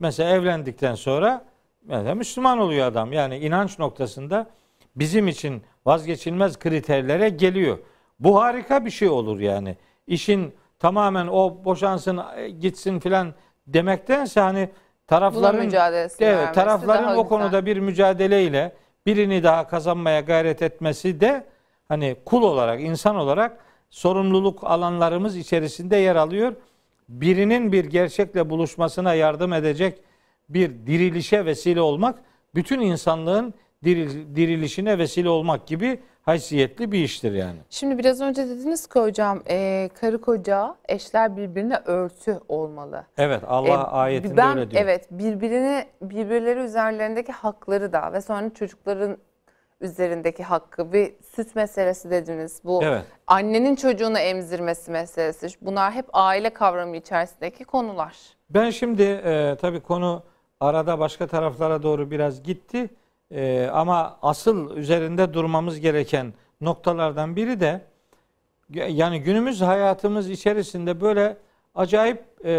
Mesela 0.00 0.30
evlendikten 0.30 0.94
sonra 0.94 1.44
mesela 1.82 2.14
Müslüman 2.14 2.58
oluyor 2.58 2.86
adam. 2.86 3.12
Yani 3.12 3.38
inanç 3.38 3.78
noktasında 3.78 4.46
bizim 4.96 5.28
için 5.28 5.62
vazgeçilmez 5.86 6.58
kriterlere 6.58 7.28
geliyor. 7.28 7.78
Bu 8.20 8.40
harika 8.40 8.84
bir 8.84 8.90
şey 8.90 9.08
olur 9.08 9.40
yani. 9.40 9.76
İşin 10.06 10.54
tamamen 10.78 11.26
o 11.26 11.64
boşansın 11.64 12.20
gitsin 12.60 13.00
filan 13.00 13.34
demektense 13.66 14.40
hani 14.40 14.68
tarafların 15.06 15.60
evet 16.20 16.54
tarafların 16.54 17.04
o 17.16 17.22
güzel. 17.22 17.28
konuda 17.28 17.66
bir 17.66 17.76
mücadeleyle 17.76 18.72
birini 19.06 19.42
daha 19.42 19.66
kazanmaya 19.68 20.20
gayret 20.20 20.62
etmesi 20.62 21.20
de 21.20 21.46
hani 21.88 22.16
kul 22.24 22.42
olarak 22.42 22.80
insan 22.80 23.16
olarak 23.16 23.58
sorumluluk 23.90 24.64
alanlarımız 24.64 25.36
içerisinde 25.36 25.96
yer 25.96 26.16
alıyor. 26.16 26.52
Birinin 27.08 27.72
bir 27.72 27.84
gerçekle 27.84 28.50
buluşmasına 28.50 29.14
yardım 29.14 29.52
edecek 29.52 29.98
bir 30.48 30.86
dirilişe 30.86 31.44
vesile 31.44 31.80
olmak 31.80 32.18
bütün 32.54 32.80
insanlığın 32.80 33.54
diril- 33.84 34.36
dirilişine 34.36 34.98
vesile 34.98 35.28
olmak 35.28 35.66
gibi 35.66 36.00
haysiyetli 36.30 36.92
bir 36.92 36.98
iştir 36.98 37.32
yani. 37.32 37.58
Şimdi 37.70 37.98
biraz 37.98 38.20
önce 38.20 38.48
dediniz 38.48 38.86
ki 38.86 39.00
hocam 39.00 39.42
e, 39.50 39.88
karı 40.00 40.20
koca 40.20 40.74
eşler 40.88 41.36
birbirine 41.36 41.76
örtü 41.84 42.40
olmalı. 42.48 43.04
Evet 43.18 43.42
Allah 43.46 43.68
E, 43.68 43.76
ayetinde 43.76 44.36
ben, 44.36 44.58
öyle 44.58 44.70
diyor. 44.70 44.82
Evet 44.82 45.06
birbirini 45.10 45.84
birbirleri 46.02 46.60
üzerlerindeki 46.60 47.32
hakları 47.32 47.92
da 47.92 48.12
ve 48.12 48.20
sonra 48.20 48.50
çocukların 48.54 49.16
üzerindeki 49.80 50.42
hakkı 50.42 50.92
bir 50.92 51.12
süt 51.36 51.56
meselesi 51.56 52.10
dediniz. 52.10 52.60
Bu 52.64 52.80
Evet. 52.84 53.02
annenin 53.26 53.74
çocuğunu 53.76 54.18
emzirmesi 54.18 54.90
meselesi. 54.90 55.48
Bunlar 55.60 55.92
hep 55.92 56.06
aile 56.12 56.50
kavramı 56.50 56.96
içerisindeki 56.96 57.64
konular. 57.64 58.16
Ben 58.50 58.70
şimdi 58.70 59.02
e, 59.02 59.56
tabii 59.60 59.80
konu 59.80 60.22
arada 60.60 60.98
başka 60.98 61.26
taraflara 61.26 61.82
doğru 61.82 62.10
biraz 62.10 62.42
gitti. 62.42 62.90
E, 63.34 63.68
ama 63.72 64.18
asıl 64.22 64.76
üzerinde 64.76 65.34
durmamız 65.34 65.80
gereken 65.80 66.34
noktalardan 66.60 67.36
biri 67.36 67.60
de 67.60 67.80
yani 68.74 69.20
günümüz 69.20 69.60
hayatımız 69.60 70.30
içerisinde 70.30 71.00
böyle 71.00 71.36
acayip 71.74 72.24
e, 72.44 72.50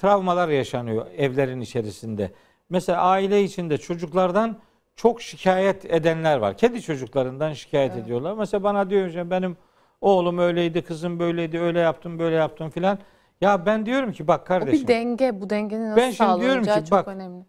travmalar 0.00 0.48
yaşanıyor 0.48 1.06
evlerin 1.16 1.60
içerisinde. 1.60 2.30
Mesela 2.70 3.00
aile 3.02 3.42
içinde 3.42 3.78
çocuklardan 3.78 4.56
çok 4.96 5.22
şikayet 5.22 5.84
edenler 5.84 6.36
var. 6.38 6.56
Kendi 6.56 6.82
çocuklarından 6.82 7.52
şikayet 7.52 7.96
ediyorlar. 7.96 8.34
Mesela 8.34 8.62
bana 8.62 8.90
diyor 8.90 9.10
ki 9.12 9.30
benim 9.30 9.56
oğlum 10.00 10.38
öyleydi, 10.38 10.82
kızım 10.82 11.18
böyleydi, 11.18 11.58
öyle 11.60 11.80
yaptım, 11.80 12.18
böyle 12.18 12.36
yaptım 12.36 12.70
filan. 12.70 12.98
Ya 13.40 13.66
ben 13.66 13.86
diyorum 13.86 14.12
ki 14.12 14.28
bak 14.28 14.40
O 14.40 14.44
kardeşim. 14.44 14.82
bir 14.82 14.86
denge. 14.88 15.40
Bu 15.40 15.50
dengenin 15.50 15.90
nasıl 15.90 15.96
Ben 15.96 16.10
şimdi 16.10 16.40
diyorum 16.40 16.64
ki 16.64 16.70
çok 16.74 16.90
bak, 16.90 17.08
önemli. 17.08 17.44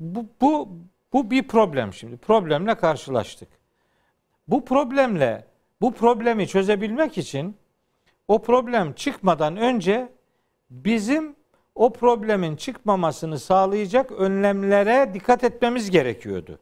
bu, 0.00 0.26
bu, 0.40 0.68
bu 1.12 1.30
bir 1.30 1.48
problem 1.48 1.92
şimdi. 1.92 2.16
Problemle 2.16 2.74
karşılaştık. 2.74 3.48
Bu 4.48 4.64
problemle 4.64 5.44
bu 5.80 5.94
problemi 5.94 6.48
çözebilmek 6.48 7.18
için 7.18 7.56
o 8.28 8.42
problem 8.42 8.92
çıkmadan 8.92 9.56
önce 9.56 10.12
bizim 10.70 11.36
o 11.74 11.92
problemin 11.92 12.56
çıkmamasını 12.56 13.38
sağlayacak 13.38 14.12
önlemlere 14.12 15.14
dikkat 15.14 15.44
etmemiz 15.44 15.90
gerekiyordu. 15.90 16.58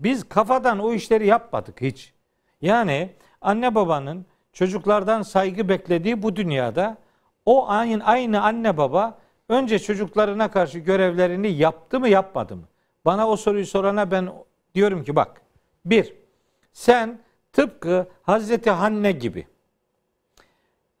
Biz 0.00 0.28
kafadan 0.28 0.78
o 0.78 0.92
işleri 0.92 1.26
yapmadık 1.26 1.80
hiç. 1.80 2.12
Yani 2.60 3.10
anne 3.40 3.74
babanın 3.74 4.26
çocuklardan 4.52 5.22
saygı 5.22 5.68
beklediği 5.68 6.22
bu 6.22 6.36
dünyada 6.36 6.96
o 7.46 7.68
aynı, 7.68 8.04
aynı 8.04 8.42
anne 8.42 8.76
baba 8.76 9.18
önce 9.48 9.78
çocuklarına 9.78 10.50
karşı 10.50 10.78
görevlerini 10.78 11.48
yaptı 11.48 12.00
mı 12.00 12.08
yapmadı 12.08 12.56
mı? 12.56 12.68
Bana 13.04 13.28
o 13.28 13.36
soruyu 13.36 13.66
sorana 13.66 14.10
ben 14.10 14.32
diyorum 14.74 15.04
ki 15.04 15.16
bak 15.16 15.40
bir 15.84 16.14
sen 16.72 17.18
tıpkı 17.52 18.06
Hazreti 18.22 18.70
Hanne 18.70 19.12
gibi 19.12 19.46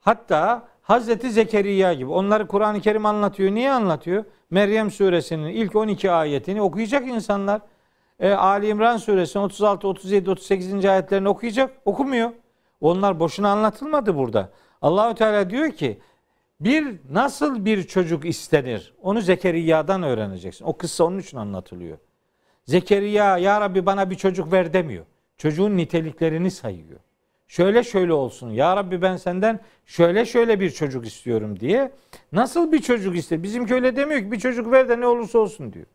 hatta 0.00 0.68
Hazreti 0.82 1.30
Zekeriya 1.30 1.92
gibi 1.92 2.10
onları 2.10 2.46
Kur'an-ı 2.46 2.80
Kerim 2.80 3.06
anlatıyor. 3.06 3.54
Niye 3.54 3.72
anlatıyor? 3.72 4.24
Meryem 4.50 4.90
suresinin 4.90 5.48
ilk 5.48 5.76
12 5.76 6.10
ayetini 6.10 6.62
okuyacak 6.62 7.06
insanlar. 7.08 7.60
E, 8.20 8.32
Ali 8.32 8.68
İmran 8.68 8.96
suresinin 8.96 9.44
36, 9.44 9.88
37, 9.88 10.30
38. 10.30 10.84
ayetlerini 10.84 11.28
okuyacak. 11.28 11.76
Okumuyor. 11.84 12.30
Onlar 12.80 13.20
boşuna 13.20 13.50
anlatılmadı 13.52 14.16
burada. 14.16 14.50
Allahü 14.82 15.14
Teala 15.14 15.50
diyor 15.50 15.70
ki 15.70 16.00
bir 16.60 16.96
nasıl 17.10 17.64
bir 17.64 17.82
çocuk 17.82 18.24
istenir? 18.24 18.94
Onu 19.02 19.20
Zekeriya'dan 19.20 20.02
öğreneceksin. 20.02 20.64
O 20.64 20.76
kıssa 20.76 21.04
onun 21.04 21.18
için 21.18 21.36
anlatılıyor. 21.36 21.98
Zekeriya 22.64 23.38
ya 23.38 23.60
Rabbi 23.60 23.86
bana 23.86 24.10
bir 24.10 24.14
çocuk 24.14 24.52
ver 24.52 24.72
demiyor. 24.72 25.04
Çocuğun 25.38 25.76
niteliklerini 25.76 26.50
sayıyor. 26.50 27.00
Şöyle 27.48 27.82
şöyle 27.84 28.12
olsun. 28.12 28.50
Ya 28.50 28.76
Rabbi 28.76 29.02
ben 29.02 29.16
senden 29.16 29.60
şöyle 29.86 30.26
şöyle 30.26 30.60
bir 30.60 30.70
çocuk 30.70 31.06
istiyorum 31.06 31.60
diye. 31.60 31.92
Nasıl 32.32 32.72
bir 32.72 32.82
çocuk 32.82 33.16
ister? 33.16 33.42
Bizimki 33.42 33.74
öyle 33.74 33.96
demiyor 33.96 34.20
ki 34.20 34.32
bir 34.32 34.38
çocuk 34.38 34.72
ver 34.72 34.88
de 34.88 35.00
ne 35.00 35.06
olursa 35.06 35.38
olsun 35.38 35.72
diyor. 35.72 35.86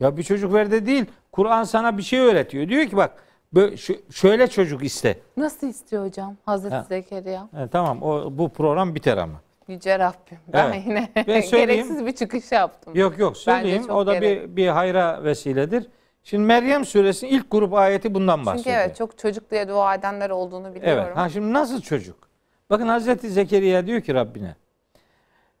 Ya 0.00 0.16
bir 0.16 0.22
çocuk 0.22 0.52
ver 0.54 0.70
de 0.70 0.86
değil. 0.86 1.04
Kur'an 1.32 1.64
sana 1.64 1.98
bir 1.98 2.02
şey 2.02 2.18
öğretiyor. 2.18 2.68
Diyor 2.68 2.86
ki 2.86 2.96
bak 2.96 3.24
şöyle 4.10 4.46
çocuk 4.46 4.84
iste. 4.84 5.18
Nasıl 5.36 5.66
istiyor 5.66 6.06
hocam 6.06 6.36
Hazreti 6.44 6.74
Ha. 6.74 6.86
Zekeriya? 6.88 7.48
He, 7.54 7.68
tamam 7.68 8.02
o 8.02 8.38
bu 8.38 8.48
program 8.48 8.94
biter 8.94 9.16
ama. 9.16 9.40
Yüce 9.70 9.98
Rabbim. 9.98 10.38
Ben 10.52 10.66
Evet. 10.66 10.82
yine 10.86 11.08
Ben 11.16 11.24
gereksiz 11.50 12.06
bir 12.06 12.12
çıkış 12.12 12.52
yaptım. 12.52 12.96
Yok 12.96 13.18
yok 13.18 13.36
söyleyeyim. 13.36 13.90
O 13.90 14.06
da 14.06 14.14
gerek. 14.14 14.42
bir 14.48 14.56
bir 14.56 14.68
hayra 14.68 15.24
vesiledir. 15.24 15.86
Şimdi 16.24 16.44
Meryem 16.44 16.84
suresinin 16.84 17.30
ilk 17.30 17.50
grup 17.50 17.74
ayeti 17.74 18.14
bundan 18.14 18.36
Çünkü 18.38 18.46
bahsediyor. 18.46 18.76
evet 18.76 18.96
çok 18.96 19.18
çocuk 19.18 19.50
diye 19.50 19.68
dua 19.68 19.94
edenler 19.94 20.30
olduğunu 20.30 20.74
biliyorum. 20.74 21.04
Evet. 21.06 21.16
Ha 21.16 21.28
şimdi 21.28 21.52
nasıl 21.52 21.80
çocuk? 21.80 22.16
Bakın 22.70 22.88
Hazreti 22.88 23.30
Zekeriya 23.30 23.86
diyor 23.86 24.00
ki 24.00 24.14
Rabbine. 24.14 24.54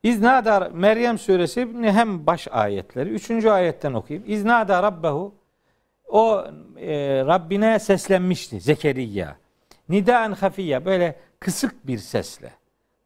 İznada 0.02 0.70
Meryem 0.72 1.18
suresi 1.18 1.68
hem 1.82 2.26
baş 2.26 2.48
ayetleri. 2.50 3.08
Üçüncü 3.08 3.50
ayetten 3.50 3.92
okuyayım. 3.92 4.24
İznada 4.30 4.82
Rabbehu 4.82 5.34
o 6.08 6.44
e, 6.80 7.22
Rabbine 7.26 7.78
seslenmişti 7.78 8.60
Zekeriya. 8.60 9.36
Nidaen 9.88 10.32
hafiyya 10.32 10.84
böyle 10.84 11.16
kısık 11.40 11.86
bir 11.86 11.98
sesle. 11.98 12.50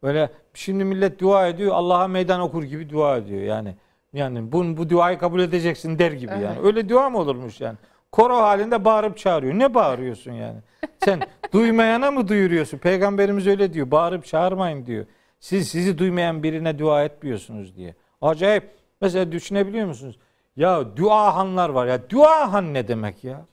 Böyle 0.05 0.31
şimdi 0.55 0.85
millet 0.85 1.21
dua 1.21 1.49
ediyor 1.49 1.75
Allah'a 1.75 2.09
meydan 2.09 2.41
okur 2.41 2.63
gibi 2.63 2.91
dua 2.91 3.17
ediyor 3.17 3.43
yani. 3.43 3.75
Yani 4.13 4.53
bu, 4.53 4.77
bu 4.77 4.91
duayı 4.91 5.19
kabul 5.19 5.41
edeceksin 5.41 5.99
der 5.99 6.13
gibi 6.13 6.33
yani. 6.33 6.59
Öyle 6.63 6.89
dua 6.89 7.11
mı 7.11 7.19
olurmuş 7.19 7.61
yani? 7.61 7.77
Koro 8.13 8.37
halinde 8.37 8.85
bağırıp 8.85 9.19
çağırıyor. 9.19 9.55
Ne 9.55 9.75
bağırıyorsun 9.75 10.33
yani? 10.33 10.59
Sen 11.05 11.21
duymayana 11.53 12.11
mı 12.11 12.29
duyuruyorsun? 12.29 12.79
Peygamberimiz 12.79 13.47
öyle 13.47 13.73
diyor. 13.73 13.91
Bağırıp 13.91 14.25
çağırmayın 14.25 14.87
diyor. 14.87 15.07
Siz 15.41 15.69
sizi 15.69 15.99
duymayan 15.99 16.43
birine 16.43 16.79
dua 16.79 17.05
etmiyorsunuz 17.05 17.77
diye. 17.77 17.95
Acayip. 18.23 18.71
Mesela 19.01 19.33
düşünebiliyor 19.33 19.87
musunuz? 19.87 20.19
Ya 20.57 20.97
duahanlar 20.97 21.69
var 21.69 21.87
ya. 21.87 22.11
Duahan 22.11 22.75
ne 22.75 22.89
demek 22.89 23.25
ya? 23.25 23.47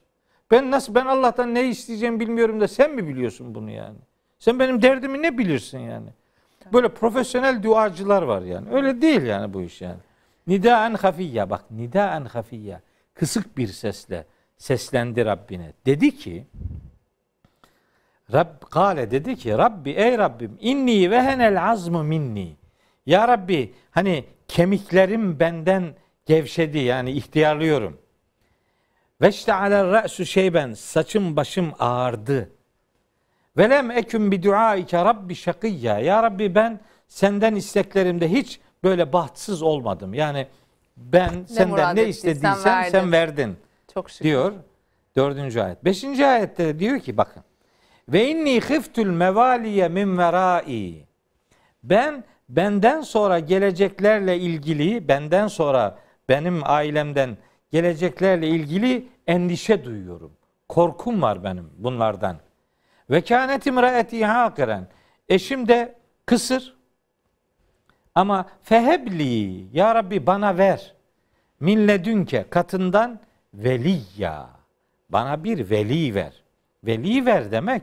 Ben 0.51 0.71
nasıl 0.71 0.95
ben 0.95 1.05
Allah'tan 1.05 1.55
ne 1.55 1.67
isteyeceğimi 1.67 2.19
bilmiyorum 2.19 2.61
da 2.61 2.67
sen 2.67 2.95
mi 2.95 3.07
biliyorsun 3.07 3.55
bunu 3.55 3.71
yani? 3.71 3.97
Sen 4.39 4.59
benim 4.59 4.81
derdimi 4.81 5.21
ne 5.21 5.37
bilirsin 5.37 5.79
yani? 5.79 6.09
Böyle 6.73 6.89
profesyonel 6.89 7.63
duacılar 7.63 8.21
var 8.21 8.41
yani. 8.41 8.69
Öyle 8.71 9.01
değil 9.01 9.21
yani 9.21 9.53
bu 9.53 9.61
iş 9.61 9.81
yani. 9.81 9.99
Nidaen 10.47 10.93
hafiyya 10.93 11.49
bak 11.49 11.71
nidaen 11.71 12.25
hafiyya 12.25 12.81
kısık 13.13 13.57
bir 13.57 13.67
sesle 13.67 14.25
seslendi 14.57 15.25
Rabbine. 15.25 15.73
Dedi 15.85 16.17
ki 16.17 16.47
Rabb 18.33 18.63
kale 18.69 19.11
dedi 19.11 19.35
ki 19.35 19.57
Rabbi 19.57 19.89
ey 19.89 20.17
Rabbim 20.17 20.57
inni 20.59 21.11
ve 21.11 21.21
henel 21.21 21.69
azmu 21.69 22.03
minni. 22.03 22.55
Ya 23.05 23.27
Rabbi 23.27 23.73
hani 23.91 24.25
kemiklerim 24.47 25.39
benden 25.39 25.93
gevşedi 26.25 26.79
yani 26.79 27.11
ihtiyarlıyorum. 27.11 27.97
Ve 29.21 29.29
işte 29.29 29.53
ala 29.53 29.91
ra'su 29.91 30.25
şeyben 30.25 30.73
saçım 30.73 31.35
başım 31.35 31.73
ağardı. 31.79 32.49
Ve 33.57 33.69
lem 33.69 33.91
eküm 33.91 34.31
bi 34.31 34.43
duaike 34.43 35.05
rabbi 35.05 35.35
şakiyya. 35.35 35.99
Ya 35.99 36.23
Rabbi 36.23 36.55
ben 36.55 36.79
senden 37.07 37.55
isteklerimde 37.55 38.31
hiç 38.31 38.59
böyle 38.83 39.13
bahtsız 39.13 39.61
olmadım. 39.61 40.13
Yani 40.13 40.47
ben 40.97 41.45
senden 41.47 41.69
murad 41.69 41.95
ne 41.95 42.03
istediysem 42.07 42.65
verdin. 42.65 42.91
sen 42.91 43.11
verdin 43.11 43.57
Çok 43.93 44.09
şükür. 44.09 44.23
diyor. 44.25 44.53
Dördüncü 45.15 45.59
ayet. 45.61 45.85
Beşinci 45.85 46.25
ayette 46.25 46.65
de 46.65 46.79
diyor 46.79 46.99
ki 46.99 47.17
bakın. 47.17 47.43
Ve 48.09 48.27
inni 48.29 48.59
khiftul 48.59 49.05
mevaliye 49.05 49.87
min 49.87 50.17
verai. 50.17 51.05
Ben 51.83 52.23
benden 52.49 53.01
sonra 53.01 53.39
geleceklerle 53.39 54.37
ilgili, 54.37 55.07
benden 55.07 55.47
sonra 55.47 55.99
benim 56.29 56.61
ailemden 56.63 57.37
geleceklerle 57.71 58.47
ilgili 58.47 59.07
endişe 59.27 59.85
duyuyorum. 59.85 60.31
Korkum 60.69 61.21
var 61.21 61.43
benim 61.43 61.69
bunlardan. 61.77 62.37
Ve 63.09 63.21
kânet 63.21 63.65
imraeti 63.65 64.25
hakiren. 64.25 64.87
Eşim 65.29 65.67
de 65.67 65.95
kısır. 66.25 66.75
Ama 68.15 68.45
fehebli 68.63 69.65
ya 69.77 69.95
Rabbi 69.95 70.25
bana 70.27 70.57
ver. 70.57 70.93
Milledünke 71.59 72.45
katından 72.49 73.19
veliyya. 73.53 74.49
Bana 75.09 75.43
bir 75.43 75.69
veli 75.69 76.15
ver. 76.15 76.43
Veli 76.83 77.25
ver 77.25 77.51
demek. 77.51 77.81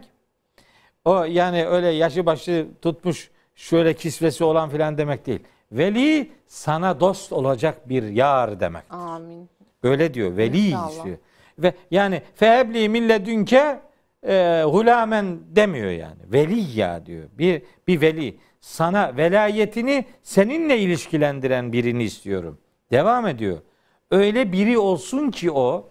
O 1.05 1.25
yani 1.25 1.67
öyle 1.67 1.89
yaşı 1.89 2.27
başı 2.27 2.67
tutmuş 2.83 3.31
şöyle 3.55 3.95
kisvesi 3.95 4.45
olan 4.45 4.71
filan 4.71 4.99
demek 4.99 5.27
değil. 5.27 5.41
Veli 5.73 6.33
sana 6.47 7.01
dost 7.01 7.33
olacak 7.33 7.89
bir 7.89 8.03
yar 8.03 8.61
demek. 8.61 8.83
Amin. 8.91 9.49
Öyle 9.83 10.15
diyor. 10.15 10.37
Veli 10.37 10.67
İnşallah. 10.67 10.91
istiyor. 10.91 11.19
Ve 11.59 11.75
yani 11.91 12.23
fehebli 12.35 12.89
milledünke 12.89 13.81
e, 14.27 14.63
hulamen 14.65 15.39
demiyor 15.57 15.91
yani. 15.91 16.21
Veli 16.33 16.79
ya 16.81 17.07
diyor. 17.07 17.29
Bir 17.39 17.63
bir 17.87 18.01
veli. 18.01 18.37
Sana 18.61 19.17
velayetini 19.17 20.05
seninle 20.23 20.79
ilişkilendiren 20.79 21.73
birini 21.73 22.03
istiyorum. 22.03 22.59
Devam 22.91 23.27
ediyor. 23.27 23.59
Öyle 24.11 24.53
biri 24.53 24.79
olsun 24.79 25.31
ki 25.31 25.51
o 25.51 25.89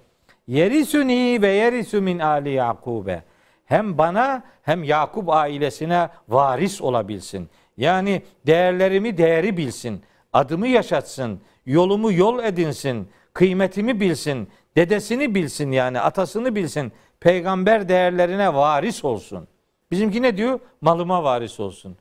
yerisuni 0.48 1.42
ve 1.42 1.48
yerisu 1.48 2.02
min 2.02 2.20
ali 2.20 2.50
Yakube. 2.50 3.24
Hem 3.66 3.98
bana 3.98 4.44
hem 4.62 4.84
Yakup 4.84 5.30
ailesine 5.30 6.10
varis 6.30 6.82
olabilsin. 6.82 7.50
Yani 7.78 8.22
değerlerimi 8.46 9.18
değeri 9.18 9.58
bilsin. 9.58 10.02
Adımı 10.34 10.68
yaşatsın. 10.68 11.42
Yolumu 11.66 12.12
yol 12.12 12.44
edinsin. 12.44 13.10
Kıymetimi 13.34 14.00
bilsin. 14.00 14.48
Dedesini 14.76 15.36
bilsin 15.36 15.72
yani 15.72 16.00
atasını 16.00 16.56
bilsin. 16.56 16.92
Peygamber 17.20 17.90
değerlerine 17.90 18.54
varis 18.54 19.06
olsun. 19.06 19.48
Bizimki 19.92 20.22
ne 20.22 20.38
diyor? 20.38 20.60
Malıma 20.82 21.24
varis 21.24 21.60
olsun. 21.60 21.98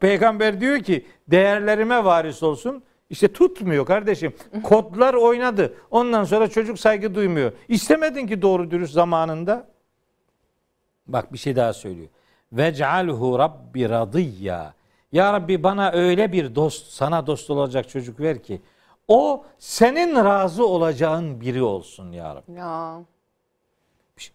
Peygamber 0.00 0.60
diyor 0.60 0.78
ki 0.78 1.06
değerlerime 1.28 2.04
varis 2.04 2.42
olsun. 2.42 2.82
İşte 3.10 3.32
tutmuyor 3.32 3.86
kardeşim. 3.86 4.34
Kodlar 4.62 5.14
oynadı. 5.14 5.74
Ondan 5.90 6.24
sonra 6.24 6.48
çocuk 6.48 6.78
saygı 6.78 7.14
duymuyor. 7.14 7.52
İstemedin 7.68 8.26
ki 8.26 8.42
doğru 8.42 8.70
dürüst 8.70 8.92
zamanında. 8.92 9.68
Bak 11.06 11.32
bir 11.32 11.38
şey 11.38 11.56
daha 11.56 11.72
söylüyor. 11.72 12.08
Vec'alhu 12.52 13.38
rabbi 13.38 13.88
radiyya. 13.88 14.74
Ya 15.12 15.32
Rabbi 15.32 15.62
bana 15.62 15.90
öyle 15.90 16.32
bir 16.32 16.54
dost, 16.54 16.86
sana 16.86 17.26
dost 17.26 17.50
olacak 17.50 17.88
çocuk 17.88 18.20
ver 18.20 18.42
ki 18.42 18.62
o 19.08 19.44
senin 19.58 20.16
razı 20.16 20.66
olacağın 20.66 21.40
biri 21.40 21.62
olsun 21.62 22.12
ya 22.12 22.34
Rabbi. 22.34 22.52
Ya. 22.52 23.02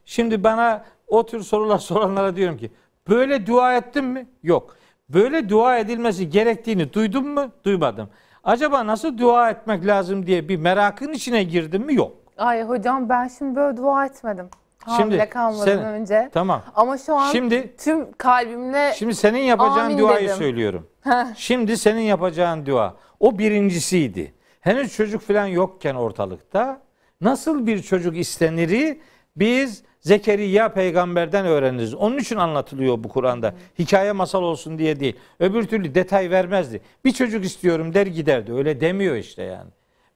Şimdi 0.06 0.44
bana 0.44 0.84
o 1.08 1.26
tür 1.26 1.42
sorular 1.44 1.78
soranlara 1.80 2.36
diyorum 2.36 2.58
ki 2.58 2.72
böyle 3.10 3.48
dua 3.48 3.76
ettin 3.76 4.06
mi? 4.06 4.28
Yok. 4.44 4.76
Böyle 5.10 5.50
dua 5.50 5.78
edilmesi 5.78 6.30
gerektiğini 6.30 6.94
duydum 6.94 7.28
mu? 7.34 7.52
Duymadım. 7.64 8.10
Acaba 8.44 8.88
nasıl 8.88 9.18
dua 9.18 9.50
etmek 9.50 9.86
lazım 9.86 10.26
diye 10.26 10.50
bir 10.50 10.58
merakın 10.58 11.14
içine 11.14 11.44
girdim 11.44 11.86
mi? 11.86 11.96
Yok. 11.96 12.12
Ay 12.38 12.64
hocam 12.64 13.10
ben 13.10 13.28
şimdi 13.28 13.56
böyle 13.56 13.78
dua 13.78 14.06
etmedim. 14.06 14.50
Hamile 14.84 15.18
Şimdi 15.18 15.30
kalmadan 15.30 15.66
sen- 15.66 15.80
önce. 15.84 16.30
Tamam. 16.34 16.62
Ama 16.76 16.98
şu 16.98 17.16
an 17.16 17.32
Şimdi 17.32 17.76
tüm 17.78 18.12
kalbimle 18.12 18.94
Şimdi 18.96 19.16
senin 19.16 19.40
yapacağın 19.40 19.98
duayı 19.98 20.28
dedim. 20.28 20.38
söylüyorum. 20.38 20.88
Şimdi 21.36 21.78
senin 21.78 22.02
yapacağın 22.02 22.66
dua. 22.66 22.96
O 23.20 23.38
birincisiydi. 23.40 24.34
Henüz 24.62 24.96
çocuk 24.96 25.22
falan 25.22 25.46
yokken 25.46 25.96
ortalıkta 25.96 26.82
nasıl 27.22 27.68
bir 27.68 27.82
çocuk 27.82 28.18
isteniri 28.18 29.02
biz 29.40 29.84
Zekeriya 30.02 30.74
peygamberden 30.74 31.46
öğreniriz. 31.46 31.94
Onun 31.94 32.18
için 32.18 32.36
anlatılıyor 32.36 33.04
bu 33.04 33.10
Kur'an'da. 33.10 33.54
Hikaye 33.80 34.12
masal 34.12 34.44
olsun 34.44 34.80
diye 34.80 35.00
değil. 35.00 35.16
Öbür 35.40 35.68
türlü 35.68 35.96
detay 35.96 36.30
vermezdi. 36.30 36.82
Bir 37.06 37.12
çocuk 37.12 37.46
istiyorum 37.46 37.94
der 37.94 38.08
giderdi. 38.08 38.54
Öyle 38.54 38.82
demiyor 38.82 39.16
işte 39.16 39.44
yani. 39.44 39.70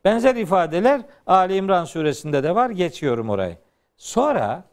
Benzer 0.06 0.36
ifadeler 0.36 1.02
Ali 1.28 1.56
İmran 1.56 1.86
suresinde 1.86 2.44
de 2.44 2.56
var. 2.56 2.70
Geçiyorum 2.70 3.30
orayı. 3.30 3.58
Sonra 3.98 4.64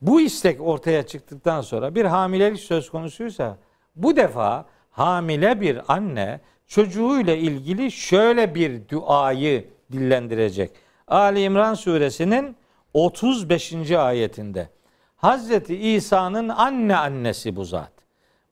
bu 0.00 0.20
istek 0.20 0.60
ortaya 0.60 1.06
çıktıktan 1.06 1.60
sonra 1.60 1.94
bir 1.94 2.04
hamilelik 2.04 2.60
söz 2.60 2.90
konusuysa 2.90 3.56
bu 3.96 4.16
defa 4.16 4.66
hamile 4.90 5.60
bir 5.60 5.80
anne 5.88 6.40
çocuğuyla 6.66 7.34
ilgili 7.34 7.90
şöyle 7.90 8.54
bir 8.54 8.88
duayı 8.88 9.64
dillendirecek. 9.92 10.70
Ali 11.08 11.42
İmran 11.42 11.74
suresinin 11.74 12.56
35. 12.94 13.90
ayetinde 13.90 14.68
Hazreti 15.16 15.76
İsa'nın 15.76 16.48
anne 16.48 16.96
annesi 16.96 17.56
bu 17.56 17.64
zat. 17.64 17.92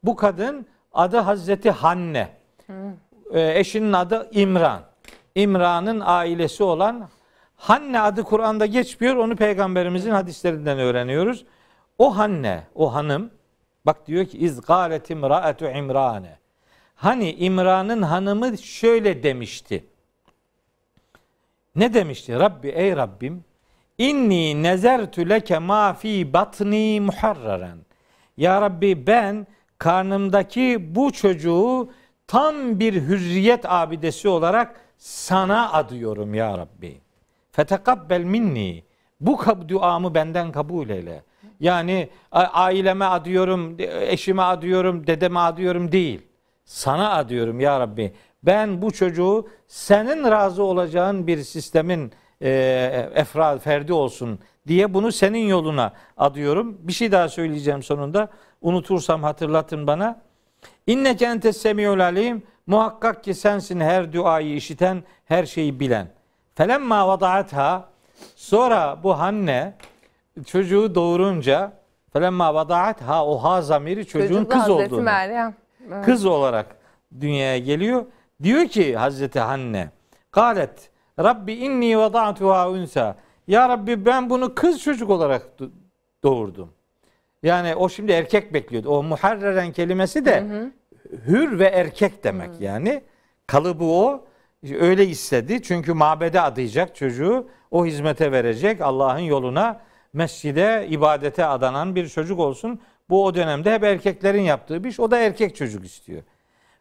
Bu 0.03 0.16
kadın 0.16 0.66
adı 0.93 1.16
Hazreti 1.16 1.70
Hanne. 1.70 2.28
Ee, 3.32 3.59
eşinin 3.59 3.93
adı 3.93 4.28
İmran. 4.32 4.82
İmran'ın 5.34 6.03
ailesi 6.05 6.62
olan 6.62 7.09
Hanne 7.57 8.01
adı 8.01 8.22
Kur'an'da 8.22 8.66
geçmiyor. 8.66 9.16
Onu 9.16 9.36
peygamberimizin 9.36 10.11
hadislerinden 10.11 10.78
öğreniyoruz. 10.78 11.45
O 11.99 12.16
Hanne, 12.16 12.66
o 12.74 12.95
hanım 12.95 13.30
bak 13.86 14.07
diyor 14.07 14.26
ki 14.26 14.38
iz 14.38 14.61
galet 14.61 15.11
imraatu 15.11 15.64
İmrane. 15.64 16.38
Hani 16.95 17.32
İmran'ın 17.32 18.03
hanımı 18.03 18.59
şöyle 18.59 19.22
demişti. 19.22 19.84
Ne 21.76 21.95
demişti? 21.95 22.34
Rabbi 22.34 22.68
ey 22.68 22.97
Rabbim 22.97 23.45
inni 24.01 24.62
nezertü 24.62 25.28
leke 25.28 25.59
ma 25.59 25.92
fi 25.92 26.32
batni 26.32 27.01
muharraren. 27.01 27.78
Ya 28.36 28.62
Rabbi 28.62 29.07
ben 29.07 29.46
karnımdaki 29.78 30.94
bu 30.94 31.12
çocuğu 31.12 31.90
tam 32.26 32.80
bir 32.80 32.94
hürriyet 32.94 33.64
abidesi 33.64 34.28
olarak 34.28 34.80
sana 34.98 35.72
adıyorum 35.72 36.34
ya 36.34 36.59
Rabbi. 36.59 37.01
Fetekabbel 37.53 38.24
minni. 38.24 38.84
Bu 39.20 39.38
duamı 39.68 40.14
benden 40.14 40.53
kabul 40.53 40.88
eyle. 40.88 41.22
Yani 41.61 42.09
aileme 42.32 43.05
adıyorum, 43.05 43.76
eşime 44.01 44.42
adıyorum, 44.42 45.07
dedeme 45.07 45.40
adıyorum 45.40 45.92
değil. 45.92 46.22
Sana 46.64 47.11
adıyorum 47.11 47.61
ya 47.61 47.80
Rabbi. 47.80 48.12
Ben 48.42 48.82
bu 48.82 48.90
çocuğu 48.90 49.48
senin 49.66 50.24
razı 50.30 50.62
olacağın 50.62 51.26
bir 51.26 51.38
sistemin 51.38 52.12
e, 52.43 53.11
efrad, 53.14 53.59
ferdi 53.59 53.93
olsun 53.93 54.38
diye 54.66 54.95
bunu 54.95 55.12
senin 55.12 55.49
yoluna 55.49 55.93
adıyorum. 56.16 56.78
Bir 56.80 56.93
şey 56.93 57.12
daha 57.12 57.28
söyleyeceğim 57.28 57.82
sonunda. 57.82 58.28
Unutursam 58.61 59.22
hatırlatın 59.22 59.86
bana. 59.86 60.20
İnneke 60.86 61.24
entes 61.24 61.57
semiyul 61.57 62.01
alim. 62.01 62.43
Muhakkak 62.66 63.24
ki 63.24 63.34
sensin 63.34 63.80
her 63.80 64.12
duayı 64.12 64.55
işiten, 64.55 65.03
her 65.24 65.47
şeyi 65.47 65.80
bilen. 65.80 66.09
Felemma 66.55 67.09
vadaatha 67.09 67.88
sonra 68.36 68.99
bu 69.03 69.18
Hanne 69.18 69.74
çocuğu 70.47 70.95
doğurunca 70.95 71.72
felemma 72.12 72.55
vadaatha 72.55 73.26
o 73.26 73.38
ha 73.38 73.62
zamiri 73.62 74.07
çocuğun 74.07 74.45
kız 74.45 74.61
Hazreti 74.61 74.72
olduğunu. 74.72 75.03
Meryem. 75.03 75.55
Evet. 75.88 76.05
Kız 76.05 76.26
olarak 76.26 76.66
dünyaya 77.20 77.59
geliyor. 77.59 78.05
Diyor 78.43 78.66
ki 78.66 78.97
Hazreti 78.97 79.41
Hanne 79.41 79.91
Galet 80.32 80.91
Rabbi 81.25 81.53
inni 81.53 81.99
vada'tuha 81.99 82.71
unsa 82.71 83.16
Ya 83.49 83.68
Rabbi 83.68 84.07
ben 84.07 84.31
bunu 84.31 84.55
kız 84.55 84.83
çocuk 84.83 85.11
olarak 85.11 85.43
do- 85.61 85.71
doğurdum. 86.23 86.71
Yani 87.43 87.75
o 87.75 87.89
şimdi 87.89 88.12
erkek 88.12 88.55
bekliyordu. 88.55 88.89
O 88.89 89.03
muharreren 89.03 89.73
kelimesi 89.73 90.25
de 90.25 90.45
hür 91.27 91.59
ve 91.59 91.66
erkek 91.66 92.25
demek 92.25 92.61
yani. 92.61 93.03
Kalıbı 93.47 93.85
o. 93.85 94.25
Öyle 94.81 95.07
istedi. 95.07 95.62
Çünkü 95.62 95.93
mabede 95.93 96.41
adayacak 96.41 96.97
çocuğu. 96.97 97.49
O 97.71 97.87
hizmete 97.87 98.33
verecek. 98.33 98.81
Allah'ın 98.81 99.18
yoluna 99.18 99.81
mescide, 100.12 100.87
ibadete 100.91 101.45
adanan 101.45 101.95
bir 101.95 102.09
çocuk 102.09 102.39
olsun. 102.41 102.81
Bu 103.11 103.25
o 103.25 103.35
dönemde 103.35 103.75
hep 103.75 103.85
erkeklerin 103.85 104.43
yaptığı 104.43 104.85
bir 104.85 104.89
iş. 104.89 105.01
O 105.01 105.11
da 105.11 105.18
erkek 105.18 105.57
çocuk 105.57 105.85
istiyor. 105.85 106.23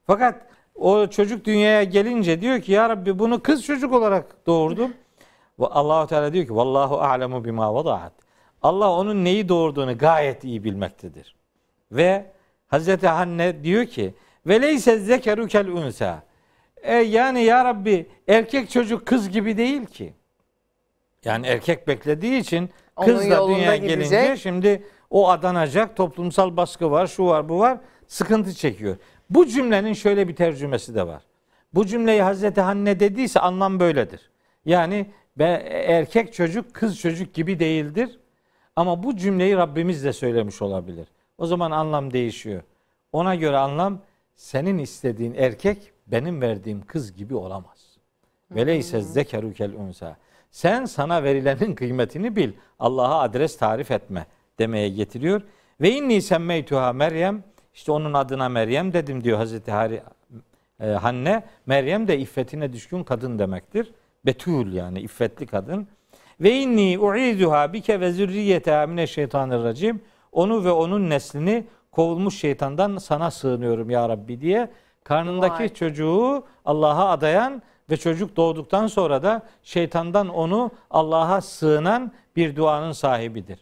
Fakat 0.08 0.42
o 0.80 1.08
çocuk 1.08 1.46
dünyaya 1.46 1.84
gelince 1.84 2.42
diyor 2.42 2.62
ki 2.62 2.72
ya 2.72 2.90
Rabbi 2.90 3.20
bunu 3.20 3.42
kız 3.42 3.66
çocuk 3.66 3.94
olarak 3.94 4.48
doğurdum. 4.48 4.94
Ve 5.60 5.66
Allahu 5.66 6.08
Teala 6.08 6.34
diyor 6.34 6.46
ki 6.46 6.56
vallahu 6.56 7.00
a'lemu 7.02 7.46
bima 7.46 7.76
vadaat. 7.76 8.14
Allah 8.62 8.92
onun 8.92 9.24
neyi 9.24 9.50
doğurduğunu 9.50 9.98
gayet 9.98 10.44
iyi 10.44 10.64
bilmektedir. 10.64 11.36
Ve 11.92 12.26
Hazreti 12.68 13.08
Hanne 13.08 13.64
diyor 13.64 13.86
ki 13.86 14.14
ve 14.48 14.62
leyse 14.62 14.98
zekeru 14.98 15.48
kel 15.48 15.68
unsa. 15.68 16.24
E 16.82 16.96
yani 16.96 17.44
ya 17.44 17.66
Rabbi 17.66 18.10
erkek 18.28 18.70
çocuk 18.70 19.06
kız 19.06 19.30
gibi 19.30 19.58
değil 19.58 19.86
ki. 19.86 20.14
Yani 21.26 21.48
erkek 21.48 21.88
beklediği 21.88 22.40
için 22.40 22.70
kız 23.06 23.30
da 23.30 23.48
dünyaya 23.48 23.76
gidecek. 23.76 24.10
gelince 24.10 24.38
şimdi 24.38 24.84
o 25.10 25.30
adanacak 25.30 25.96
toplumsal 25.96 26.58
baskı 26.58 26.92
var 26.92 27.08
şu 27.08 27.26
var 27.26 27.50
bu 27.50 27.60
var 27.60 27.78
sıkıntı 28.08 28.54
çekiyor. 28.54 28.98
Bu 29.30 29.48
cümlenin 29.48 29.94
şöyle 29.94 30.28
bir 30.28 30.36
tercümesi 30.36 30.96
de 30.96 31.08
var. 31.08 31.24
Bu 31.74 31.86
cümleyi 31.86 32.22
Hazreti 32.22 32.62
Hanne 32.62 33.00
dediyse 33.00 33.40
anlam 33.40 33.80
böyledir. 33.80 34.30
Yani 34.66 35.06
be, 35.36 35.46
erkek 35.88 36.34
çocuk 36.34 36.74
kız 36.74 37.00
çocuk 37.00 37.34
gibi 37.34 37.60
değildir. 37.60 38.20
Ama 38.76 39.04
bu 39.04 39.16
cümleyi 39.16 39.56
Rabbimiz 39.56 40.04
de 40.04 40.14
söylemiş 40.14 40.62
olabilir. 40.62 41.08
O 41.38 41.46
zaman 41.46 41.72
anlam 41.72 42.14
değişiyor. 42.14 42.64
Ona 43.12 43.36
göre 43.36 43.58
anlam 43.58 44.02
senin 44.36 44.78
istediğin 44.78 45.34
erkek 45.34 45.92
benim 46.08 46.42
verdiğim 46.42 46.82
kız 46.82 47.16
gibi 47.16 47.36
olamaz. 47.36 47.98
Ve 48.52 48.68
leyse 48.68 49.02
zekeru 49.02 49.54
kel 49.54 49.74
unsa. 49.74 50.18
Sen 50.52 50.86
sana 50.86 51.24
verilenin 51.24 51.76
kıymetini 51.76 52.36
bil. 52.36 52.52
Allah'a 52.80 53.20
adres 53.22 53.58
tarif 53.58 53.92
etme 53.92 54.26
demeye 54.60 54.90
getiriyor. 54.90 55.42
Ve 55.82 55.92
inni 55.92 56.22
semmeytuha 56.22 56.94
Meryem. 56.94 57.44
İşte 57.80 57.92
onun 57.92 58.14
adına 58.14 58.50
Meryem 58.50 58.94
dedim 58.94 59.24
diyor 59.24 59.38
Hazreti 59.38 59.72
Hari, 59.72 60.02
e, 60.80 60.88
Hanne. 60.88 61.44
Meryem 61.66 62.08
de 62.08 62.20
iffetine 62.20 62.74
düşkün 62.74 63.04
kadın 63.04 63.40
demektir. 63.40 63.92
Betül 64.26 64.74
yani 64.74 65.00
iffetli 65.00 65.48
kadın. 65.48 65.88
Ve 66.42 66.56
inni 66.56 67.00
u'iduha 67.00 67.74
bike 67.74 68.00
ve 68.00 68.12
zürriyeteha 68.12 68.88
mineşşeytanirracim. 68.88 70.02
Onu 70.32 70.66
ve 70.66 70.72
onun 70.72 71.10
neslini 71.10 71.68
kovulmuş 71.92 72.36
şeytandan 72.40 72.98
sana 72.98 73.32
sığınıyorum 73.32 73.90
ya 73.90 74.10
Rabbi 74.10 74.42
diye 74.42 74.70
karnındaki 75.04 75.60
Vay. 75.60 75.70
çocuğu 75.70 76.44
Allah'a 76.66 77.10
adayan 77.10 77.62
ve 77.90 77.98
çocuk 77.98 78.36
doğduktan 78.36 78.88
sonra 78.88 79.24
da 79.24 79.42
şeytandan 79.64 80.30
onu 80.30 80.72
Allah'a 80.90 81.42
sığınan 81.42 82.12
bir 82.36 82.56
duanın 82.56 82.92
sahibidir. 82.92 83.60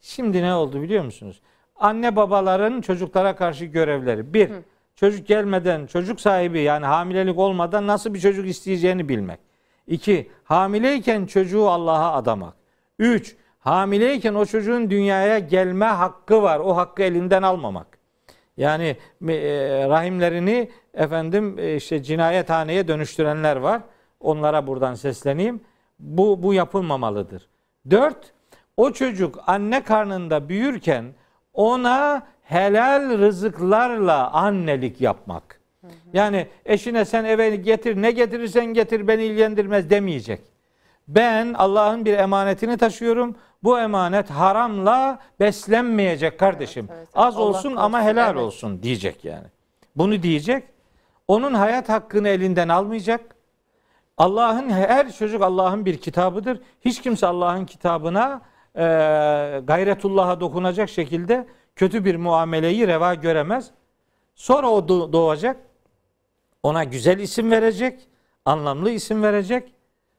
Şimdi 0.00 0.42
ne 0.42 0.54
oldu 0.54 0.82
biliyor 0.82 1.04
musunuz? 1.04 1.40
Anne 1.76 2.16
babaların 2.16 2.80
çocuklara 2.80 3.36
karşı 3.36 3.64
görevleri. 3.64 4.34
Bir, 4.34 4.50
çocuk 4.96 5.26
gelmeden 5.26 5.86
çocuk 5.86 6.20
sahibi 6.20 6.60
yani 6.60 6.86
hamilelik 6.86 7.38
olmadan 7.38 7.86
nasıl 7.86 8.14
bir 8.14 8.20
çocuk 8.20 8.46
isteyeceğini 8.46 9.08
bilmek. 9.08 9.38
İki, 9.86 10.30
hamileyken 10.44 11.26
çocuğu 11.26 11.68
Allah'a 11.68 12.12
adamak. 12.12 12.54
Üç, 12.98 13.36
hamileyken 13.58 14.34
o 14.34 14.46
çocuğun 14.46 14.90
dünyaya 14.90 15.38
gelme 15.38 15.84
hakkı 15.84 16.42
var. 16.42 16.58
O 16.58 16.76
hakkı 16.76 17.02
elinden 17.02 17.42
almamak. 17.42 17.98
Yani 18.56 18.96
e, 19.28 19.36
rahimlerini 19.88 20.70
efendim 20.94 21.58
e, 21.58 21.76
işte 21.76 22.02
cinayethaneye 22.02 22.88
dönüştürenler 22.88 23.56
var. 23.56 23.82
Onlara 24.20 24.66
buradan 24.66 24.94
sesleneyim. 24.94 25.60
Bu 25.98 26.42
bu 26.42 26.54
yapılmamalıdır. 26.54 27.48
Dört, 27.90 28.32
o 28.76 28.92
çocuk 28.92 29.40
anne 29.46 29.82
karnında 29.82 30.48
büyürken 30.48 31.04
ona 31.54 32.22
helal 32.42 33.18
rızıklarla 33.18 34.30
annelik 34.30 35.00
yapmak. 35.00 35.60
Yani 36.12 36.48
eşine 36.64 37.04
sen 37.04 37.24
eve 37.24 37.56
getir 37.56 38.02
ne 38.02 38.10
getirirsen 38.10 38.66
getir 38.66 39.08
beni 39.08 39.24
ilgilendirmez 39.24 39.90
demeyecek. 39.90 40.40
Ben 41.08 41.54
Allah'ın 41.54 42.04
bir 42.04 42.18
emanetini 42.18 42.76
taşıyorum. 42.76 43.36
Bu 43.62 43.78
emanet 43.78 44.30
haramla 44.30 45.18
beslenmeyecek 45.40 46.38
kardeşim. 46.38 46.86
Evet, 46.88 46.98
evet. 46.98 47.08
Az 47.14 47.36
Allah 47.36 47.42
olsun 47.42 47.76
ama 47.76 47.98
korusun, 47.98 48.10
helal 48.10 48.30
evet. 48.32 48.42
olsun 48.42 48.82
diyecek 48.82 49.24
yani. 49.24 49.46
Bunu 49.96 50.22
diyecek. 50.22 50.64
Onun 51.28 51.54
hayat 51.54 51.88
hakkını 51.88 52.28
elinden 52.28 52.68
almayacak. 52.68 53.20
Allah'ın 54.18 54.70
her 54.70 55.12
çocuk 55.12 55.42
Allah'ın 55.42 55.84
bir 55.84 55.98
kitabıdır. 55.98 56.60
Hiç 56.80 57.02
kimse 57.02 57.26
Allah'ın 57.26 57.64
kitabına 57.66 58.40
e, 58.76 58.80
gayretullah'a 59.64 60.40
dokunacak 60.40 60.88
şekilde 60.88 61.46
kötü 61.76 62.04
bir 62.04 62.16
muameleyi 62.16 62.86
reva 62.86 63.14
göremez. 63.14 63.70
Sonra 64.34 64.70
o 64.70 64.78
do- 64.78 65.12
doğacak. 65.12 65.56
Ona 66.62 66.84
güzel 66.84 67.18
isim 67.18 67.50
verecek, 67.50 68.00
anlamlı 68.44 68.90
isim 68.90 69.22
verecek. 69.22 69.72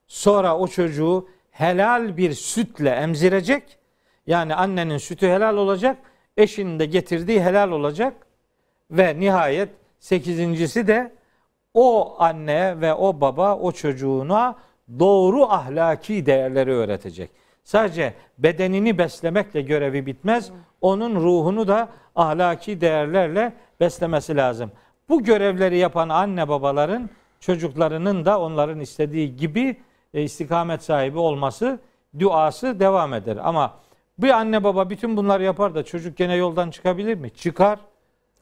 Sonra 0.07 0.57
o 0.57 0.67
çocuğu 0.67 1.29
helal 1.51 2.17
bir 2.17 2.33
sütle 2.33 2.89
emzirecek. 2.89 3.77
Yani 4.27 4.55
annenin 4.55 4.97
sütü 4.97 5.27
helal 5.27 5.57
olacak, 5.57 5.97
eşinin 6.37 6.79
de 6.79 6.85
getirdiği 6.85 7.41
helal 7.41 7.71
olacak. 7.71 8.13
Ve 8.91 9.19
nihayet 9.19 9.69
sekizincisi 9.99 10.87
de 10.87 11.11
o 11.73 12.15
anne 12.19 12.81
ve 12.81 12.93
o 12.93 13.21
baba 13.21 13.55
o 13.55 13.71
çocuğuna 13.71 14.55
doğru 14.99 15.43
ahlaki 15.43 16.25
değerleri 16.25 16.71
öğretecek. 16.71 17.31
Sadece 17.65 18.13
bedenini 18.37 18.97
beslemekle 18.97 19.61
görevi 19.61 20.05
bitmez. 20.05 20.51
Onun 20.81 21.15
ruhunu 21.15 21.67
da 21.67 21.89
ahlaki 22.15 22.81
değerlerle 22.81 23.53
beslemesi 23.79 24.35
lazım. 24.35 24.71
Bu 25.09 25.23
görevleri 25.23 25.77
yapan 25.77 26.09
anne 26.09 26.47
babaların 26.47 27.09
çocuklarının 27.39 28.25
da 28.25 28.39
onların 28.41 28.79
istediği 28.79 29.35
gibi 29.35 29.77
e, 30.13 30.21
istikamet 30.23 30.83
sahibi 30.83 31.19
olması 31.19 31.79
duası 32.19 32.79
devam 32.79 33.13
eder. 33.13 33.37
Ama 33.43 33.73
Bir 34.17 34.29
anne 34.29 34.63
baba 34.63 34.89
bütün 34.89 35.17
bunları 35.17 35.43
yapar 35.43 35.75
da 35.75 35.83
çocuk 35.83 36.17
gene 36.17 36.35
yoldan 36.35 36.69
çıkabilir 36.71 37.15
mi? 37.15 37.29
Çıkar. 37.29 37.79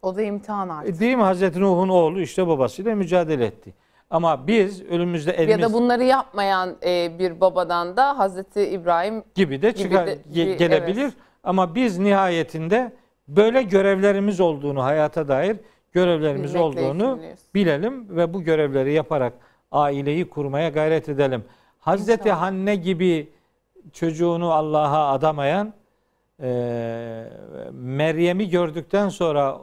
O 0.02 0.16
da 0.16 0.22
imtihan 0.22 0.70
artık. 0.70 0.96
E, 0.96 1.00
Değil 1.00 1.16
mi? 1.16 1.24
Hazreti 1.24 1.62
Nuh'un 1.62 1.90
oğlu 1.90 2.22
işte 2.22 2.48
babasıyla 2.48 2.96
mücadele 2.96 3.46
etti. 3.46 3.74
Ama 4.14 4.48
biz 4.48 4.82
önümüzde 4.84 5.32
elimiz 5.32 5.60
Ya 5.64 5.70
da 5.70 5.74
bunları 5.74 6.04
yapmayan 6.04 6.76
e, 6.86 7.20
bir 7.20 7.42
babadan 7.42 7.98
da 7.98 8.18
Hazreti 8.20 8.62
İbrahim 8.70 9.24
gibi 9.36 9.62
de 9.62 9.70
gibi 9.72 9.80
çıkar 9.84 10.08
de- 10.08 10.14
ge- 10.34 10.36
bir- 10.48 10.58
gelebilir. 10.58 11.02
evet. 11.04 11.14
Ama 11.44 11.76
biz 11.76 12.00
nihayetinde 12.00 12.92
böyle 13.28 13.62
görevlerimiz 13.64 14.40
olduğunu 14.40 14.84
hayata 14.84 15.28
dair 15.28 15.58
görevlerimiz 15.92 16.54
Bilmekle 16.54 16.82
olduğunu 16.82 17.10
yükümlüyüz. 17.10 17.40
bilelim 17.56 18.18
ve 18.18 18.34
bu 18.34 18.42
görevleri 18.44 18.94
yaparak 18.94 19.34
aileyi 19.72 20.30
kurmaya 20.30 20.70
gayret 20.70 21.10
edelim. 21.10 21.44
Hazreti 21.80 22.22
İnşallah. 22.30 22.42
Hanne 22.42 22.76
gibi 22.76 23.30
çocuğunu 23.94 24.52
Allah'a 24.52 25.12
adamayan 25.12 25.74
e, 26.42 26.50
Meryem'i 27.72 28.50
gördükten 28.50 29.10
sonra 29.10 29.58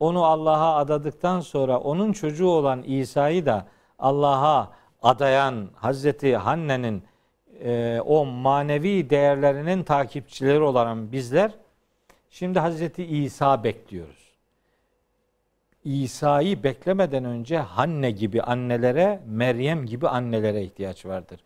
onu 0.00 0.24
Allah'a 0.24 0.76
adadıktan 0.76 1.40
sonra 1.40 1.78
onun 1.80 2.12
çocuğu 2.12 2.48
olan 2.48 2.82
İsa'yı 2.82 3.46
da 3.46 3.66
Allah'a 4.02 4.72
adayan 5.02 5.68
Hazreti 5.74 6.36
Hanne'nin 6.36 7.02
e, 7.64 8.00
o 8.06 8.24
manevi 8.24 9.10
değerlerinin 9.10 9.82
takipçileri 9.82 10.60
olan 10.60 11.12
bizler 11.12 11.50
şimdi 12.30 12.58
Hazreti 12.58 13.04
İsa 13.04 13.64
bekliyoruz. 13.64 14.22
İsa'yı 15.84 16.62
beklemeden 16.62 17.24
önce 17.24 17.58
Hanne 17.58 18.10
gibi 18.10 18.42
annelere, 18.42 19.20
Meryem 19.26 19.86
gibi 19.86 20.08
annelere 20.08 20.62
ihtiyaç 20.62 21.06
vardır. 21.06 21.40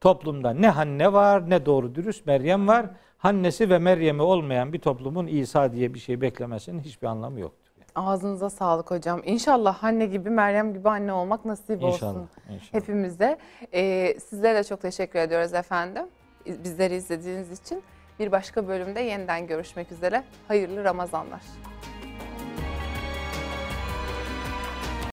Toplumda 0.00 0.50
ne 0.50 0.68
Hanne 0.68 1.12
var 1.12 1.50
ne 1.50 1.66
doğru 1.66 1.94
dürüst 1.94 2.26
Meryem 2.26 2.68
var. 2.68 2.86
Hannesi 3.18 3.70
ve 3.70 3.78
Meryem'i 3.78 4.22
olmayan 4.22 4.72
bir 4.72 4.78
toplumun 4.78 5.26
İsa 5.26 5.72
diye 5.72 5.94
bir 5.94 5.98
şey 5.98 6.20
beklemesinin 6.20 6.80
hiçbir 6.80 7.06
anlamı 7.06 7.40
yoktur. 7.40 7.59
Ağzınıza 7.94 8.50
sağlık 8.50 8.90
hocam. 8.90 9.20
İnşallah 9.24 9.84
anne 9.84 10.06
gibi, 10.06 10.30
Meryem 10.30 10.72
gibi 10.74 10.88
anne 10.88 11.12
olmak 11.12 11.44
nasip 11.44 11.70
İnşallah. 11.82 12.10
olsun 12.14 12.28
inşallah. 12.50 12.74
hepimize. 12.74 13.38
Ee, 13.74 14.16
sizlere 14.28 14.58
de 14.58 14.64
çok 14.64 14.82
teşekkür 14.82 15.18
ediyoruz 15.18 15.54
efendim. 15.54 16.06
Bizleri 16.46 16.94
izlediğiniz 16.94 17.60
için. 17.60 17.82
Bir 18.18 18.32
başka 18.32 18.68
bölümde 18.68 19.00
yeniden 19.00 19.46
görüşmek 19.46 19.92
üzere. 19.92 20.24
Hayırlı 20.48 20.84
Ramazanlar. 20.84 21.40